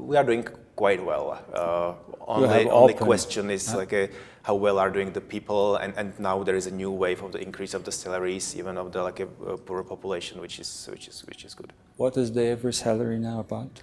we 0.07 0.17
are 0.17 0.25
doing 0.25 0.47
quite 0.77 1.03
well. 1.03 1.43
Uh, 1.55 1.95
only, 2.27 2.69
only 2.69 2.93
question 2.95 3.51
is 3.51 3.75
like 3.75 3.95
a, 3.95 4.11
how 4.43 4.55
well 4.55 4.79
are 4.79 4.91
doing 4.91 5.13
the 5.13 5.21
people, 5.21 5.77
and, 5.77 5.95
and 5.97 6.19
now 6.21 6.43
there 6.43 6.57
is 6.57 6.67
a 6.67 6.71
new 6.71 6.91
wave 6.91 7.23
of 7.23 7.33
the 7.33 7.41
increase 7.41 7.73
of 7.73 7.85
the 7.85 7.93
salaries, 7.93 8.55
even 8.57 8.77
of 8.77 8.93
the 8.93 9.03
like 9.03 9.21
a, 9.21 9.29
a 9.47 9.57
poorer 9.57 9.85
population, 9.85 10.41
which 10.41 10.61
is 10.61 10.89
which 10.93 11.09
is 11.09 11.25
which 11.27 11.45
is 11.45 11.55
good. 11.55 11.73
What 11.97 12.17
is 12.17 12.33
the 12.33 12.49
average 12.53 12.77
salary 12.77 13.19
now 13.19 13.41
about? 13.41 13.83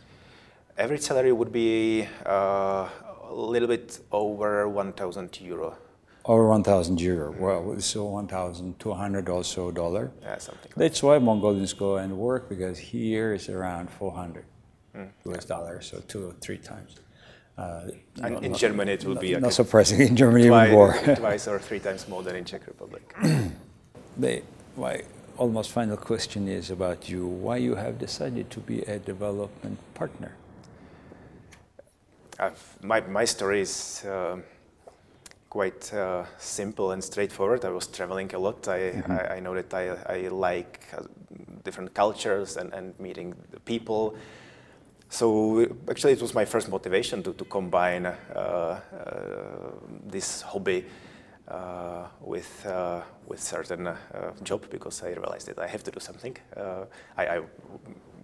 Average 0.78 1.02
salary 1.02 1.32
would 1.32 1.52
be 1.52 2.08
uh, 2.26 2.90
a 3.30 3.34
little 3.34 3.68
bit 3.68 4.00
over 4.12 4.68
1,000 4.70 5.42
euro. 5.42 5.78
Over 6.28 6.48
1,000 6.48 7.00
euro. 7.02 7.36
Well, 7.38 7.80
so 7.80 8.06
1,200 8.06 9.30
or 9.30 9.44
so 9.44 9.70
dollar. 9.70 10.12
Yeah, 10.24 10.38
something. 10.40 10.72
Like 10.76 10.76
That's 10.76 11.04
why 11.04 11.20
Mongolians 11.20 11.74
go 11.74 11.98
and 11.98 12.18
work 12.18 12.50
because 12.50 12.80
here 12.80 13.34
is 13.36 13.48
around 13.48 13.92
400 13.92 14.44
mm, 14.96 15.10
US 15.26 15.46
dollars, 15.46 15.86
so 15.92 16.02
two 16.08 16.30
or 16.30 16.34
three 16.42 16.58
times. 16.58 16.96
Uh, 17.58 17.90
and 18.24 18.44
in 18.44 18.52
not, 18.52 18.60
Germany, 18.60 18.94
it 18.94 19.06
will 19.06 19.14
not, 19.14 19.22
be 19.22 19.36
not 19.36 19.54
surprising. 19.54 20.02
In 20.02 20.16
Germany, 20.16 20.48
twice, 20.48 20.68
even 20.68 20.76
more. 20.76 20.94
twice 21.16 21.48
or 21.48 21.60
three 21.60 21.80
times 21.80 22.08
more 22.08 22.24
than 22.24 22.36
in 22.36 22.44
Czech 22.44 22.66
Republic. 22.66 23.04
the, 24.18 24.42
my 24.76 25.04
almost 25.38 25.72
final 25.72 25.96
question 25.96 26.48
is 26.48 26.72
about 26.72 27.08
you. 27.08 27.28
Why 27.28 27.58
you 27.58 27.76
have 27.76 28.00
decided 28.00 28.50
to 28.50 28.60
be 28.60 28.82
a 28.82 28.98
development 28.98 29.78
partner? 29.94 30.32
I've, 32.40 32.78
my 32.82 33.02
my 33.02 33.26
story 33.26 33.62
is. 33.62 34.04
Uh, 34.04 34.38
quite 35.56 35.94
uh, 35.94 36.26
simple 36.38 36.92
and 36.92 37.02
straightforward. 37.02 37.64
I 37.64 37.70
was 37.70 37.88
traveling 37.88 38.30
a 38.36 38.40
lot. 38.40 38.68
I, 38.68 38.80
mm-hmm. 38.80 39.12
I, 39.12 39.36
I, 39.36 39.40
know 39.40 39.54
that 39.56 39.74
I, 39.74 39.86
I 40.16 40.28
like 40.28 40.82
uh, 40.92 41.04
different 41.64 41.94
cultures 41.94 42.58
and, 42.58 42.74
and 42.74 42.94
meeting 43.00 43.34
the 43.52 43.62
people. 43.62 44.16
So 45.08 45.66
actually, 45.90 46.12
it 46.12 46.22
was 46.22 46.34
my 46.34 46.44
first 46.44 46.68
motivation 46.68 47.24
to, 47.24 47.32
to 47.32 47.46
combine 47.46 48.06
uh, 48.06 48.18
uh, 48.36 48.80
this 50.06 50.42
hobby 50.42 50.84
uh, 51.48 52.08
with 52.20 52.68
with 53.26 53.42
certain 53.42 53.96
job 54.44 54.70
because 54.70 55.04
I 55.04 55.14
realized 55.14 55.48
that 55.48 55.60
I 55.60 55.68
have 55.68 55.84
to 55.84 55.92
do 55.92 56.00
something. 56.00 56.36
I, 57.18 57.24
I 57.36 57.42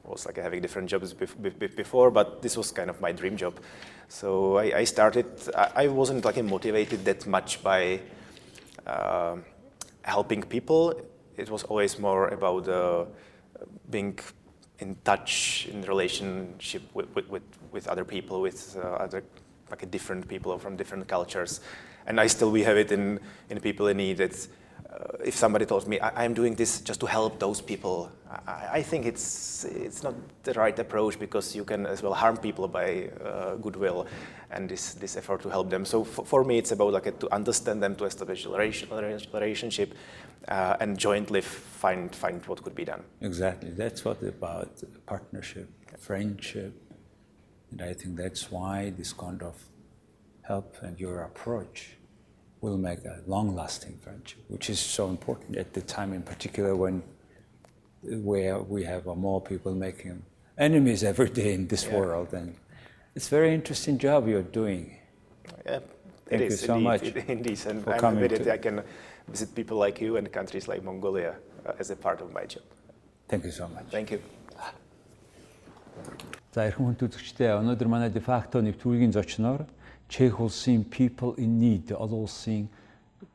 was 0.03 0.25
like 0.25 0.37
having 0.37 0.61
different 0.61 0.89
jobs 0.89 1.13
before, 1.13 2.11
but 2.11 2.41
this 2.41 2.57
was 2.57 2.71
kind 2.71 2.89
of 2.89 2.99
my 3.01 3.11
dream 3.11 3.37
job. 3.37 3.59
So 4.07 4.57
I, 4.57 4.79
I 4.79 4.83
started. 4.83 5.27
I, 5.55 5.87
wasn't 5.87 6.25
like 6.25 6.43
motivated 6.43 7.05
that 7.05 7.25
much 7.27 7.63
by 7.63 8.01
uh, 8.85 9.37
helping 10.01 10.43
people. 10.43 10.99
It 11.37 11.49
was 11.49 11.63
always 11.63 11.97
more 11.99 12.27
about 12.27 12.67
uh, 12.67 13.05
being 13.89 14.19
in 14.79 14.97
touch, 15.03 15.67
in 15.71 15.83
relationship 15.83 16.81
with, 16.93 17.07
with, 17.29 17.43
with, 17.71 17.87
other 17.87 18.03
people, 18.03 18.41
with 18.41 18.75
uh, 18.77 18.87
other 18.87 19.23
like 19.69 19.89
different 19.89 20.27
people 20.27 20.57
from 20.57 20.75
different 20.75 21.07
cultures. 21.07 21.61
And 22.07 22.19
I 22.19 22.27
still 22.27 22.51
we 22.51 22.63
have 22.63 22.77
it 22.77 22.91
in, 22.91 23.19
in 23.49 23.59
people 23.59 23.87
in 23.87 23.97
need. 23.97 24.19
It's, 24.19 24.49
uh, 24.91 25.17
if 25.23 25.35
somebody 25.35 25.65
told 25.65 25.87
me 25.87 25.99
I, 25.99 26.25
am 26.25 26.33
doing 26.33 26.55
this 26.55 26.81
just 26.81 26.99
to 26.99 27.05
help 27.05 27.39
those 27.39 27.61
people, 27.61 28.11
I, 28.47 28.81
think 28.81 29.05
it's 29.05 29.65
it's 29.65 30.03
not 30.03 30.15
the 30.43 30.53
right 30.53 30.77
approach 30.79 31.19
because 31.19 31.55
you 31.55 31.65
can 31.65 31.85
as 31.85 32.01
well 32.01 32.13
harm 32.13 32.37
people 32.37 32.67
by 32.67 33.09
uh, 33.23 33.55
goodwill 33.55 34.07
and 34.51 34.69
this, 34.69 34.93
this 34.93 35.17
effort 35.17 35.41
to 35.41 35.49
help 35.49 35.69
them. 35.69 35.85
So 35.85 36.03
for, 36.03 36.25
for 36.25 36.43
me, 36.43 36.57
it's 36.57 36.71
about 36.71 36.93
like 36.93 37.07
a, 37.07 37.11
to 37.11 37.33
understand 37.33 37.83
them, 37.83 37.95
to 37.95 38.05
establish 38.05 38.45
a 38.45 38.49
relationship, 38.49 39.93
uh, 40.47 40.77
and 40.79 40.97
jointly 40.97 41.41
find 41.41 42.15
find 42.15 42.45
what 42.45 42.63
could 42.63 42.75
be 42.75 42.85
done. 42.85 43.03
Exactly, 43.21 43.71
that's 43.71 44.05
what 44.05 44.21
about 44.23 44.81
partnership, 45.05 45.69
friendship, 45.97 46.73
and 47.71 47.81
I 47.81 47.93
think 47.93 48.17
that's 48.17 48.51
why 48.51 48.93
this 48.97 49.13
kind 49.13 49.41
of 49.41 49.55
help 50.43 50.77
and 50.81 50.99
your 50.99 51.23
approach 51.23 51.97
will 52.61 52.77
make 52.77 53.03
a 53.05 53.21
long-lasting 53.25 53.97
friendship, 53.97 54.43
which 54.47 54.69
is 54.69 54.79
so 54.79 55.09
important 55.09 55.57
at 55.57 55.73
the 55.73 55.81
time, 55.81 56.13
in 56.13 56.21
particular 56.21 56.75
when 56.75 57.01
where 58.02 58.58
we 58.60 58.84
have 58.84 59.06
more 59.06 59.40
people 59.40 59.74
making 59.74 60.22
enemies 60.58 61.02
every 61.02 61.30
day 61.30 61.54
in 61.54 61.66
this 61.68 61.84
yeah. 61.84 61.96
world, 61.96 62.32
and 62.32 62.56
it's 63.14 63.26
a 63.28 63.30
very 63.30 63.54
interesting 63.54 63.98
job 63.98 64.28
you're 64.28 64.42
doing. 64.42 64.96
Yeah, 65.64 65.80
Thank 66.28 66.42
you 66.42 66.50
so 66.50 66.74
indeed, 66.74 66.84
much. 66.84 67.02
It, 67.02 67.16
indeed, 67.28 67.66
and 67.66 67.86
I'm 67.88 68.16
happy 68.16 68.28
that 68.36 68.48
I 68.48 68.58
can 68.58 68.82
visit 69.28 69.54
people 69.54 69.76
like 69.78 70.00
you 70.00 70.16
and 70.16 70.30
countries 70.32 70.68
like 70.68 70.82
Mongolia 70.82 71.36
uh, 71.66 71.72
as 71.78 71.90
a 71.90 71.96
part 71.96 72.20
of 72.20 72.32
my 72.32 72.44
job. 72.44 72.62
Thank 73.28 73.44
you 73.44 73.50
so 73.50 73.68
much. 73.68 73.86
Thank 73.90 74.10
you. 74.10 74.20
За 76.56 76.64
эрхэм 76.64 76.88
хүнд 76.88 77.02
үзэгчдээ 77.04 77.52
өнөөдөр 77.60 77.88
манай 77.88 78.08
дефакто 78.08 78.64
нэвтрүүлгийн 78.64 79.12
зочноор 79.12 79.68
Чех 80.08 80.40
улсын 80.40 80.88
People 80.88 81.36
in 81.36 81.60
Need 81.60 81.92
олон 81.92 82.24
улсын 82.24 82.68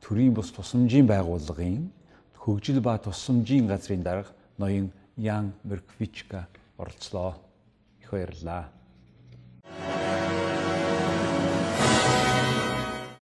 төрийн 0.02 0.34
бус 0.34 0.50
тусламжийн 0.50 1.06
байгууллагын 1.06 1.86
хөгжил 2.34 2.82
ба 2.82 2.98
тусламжийн 2.98 3.70
газрын 3.70 4.02
дарга 4.02 4.34
ноён 4.57 4.91
Ян 5.15 5.53
Мерквичка 5.63 6.47
оролцлоо. 6.77 7.35
Их 8.01 8.11
баярлалаа. 8.11 8.71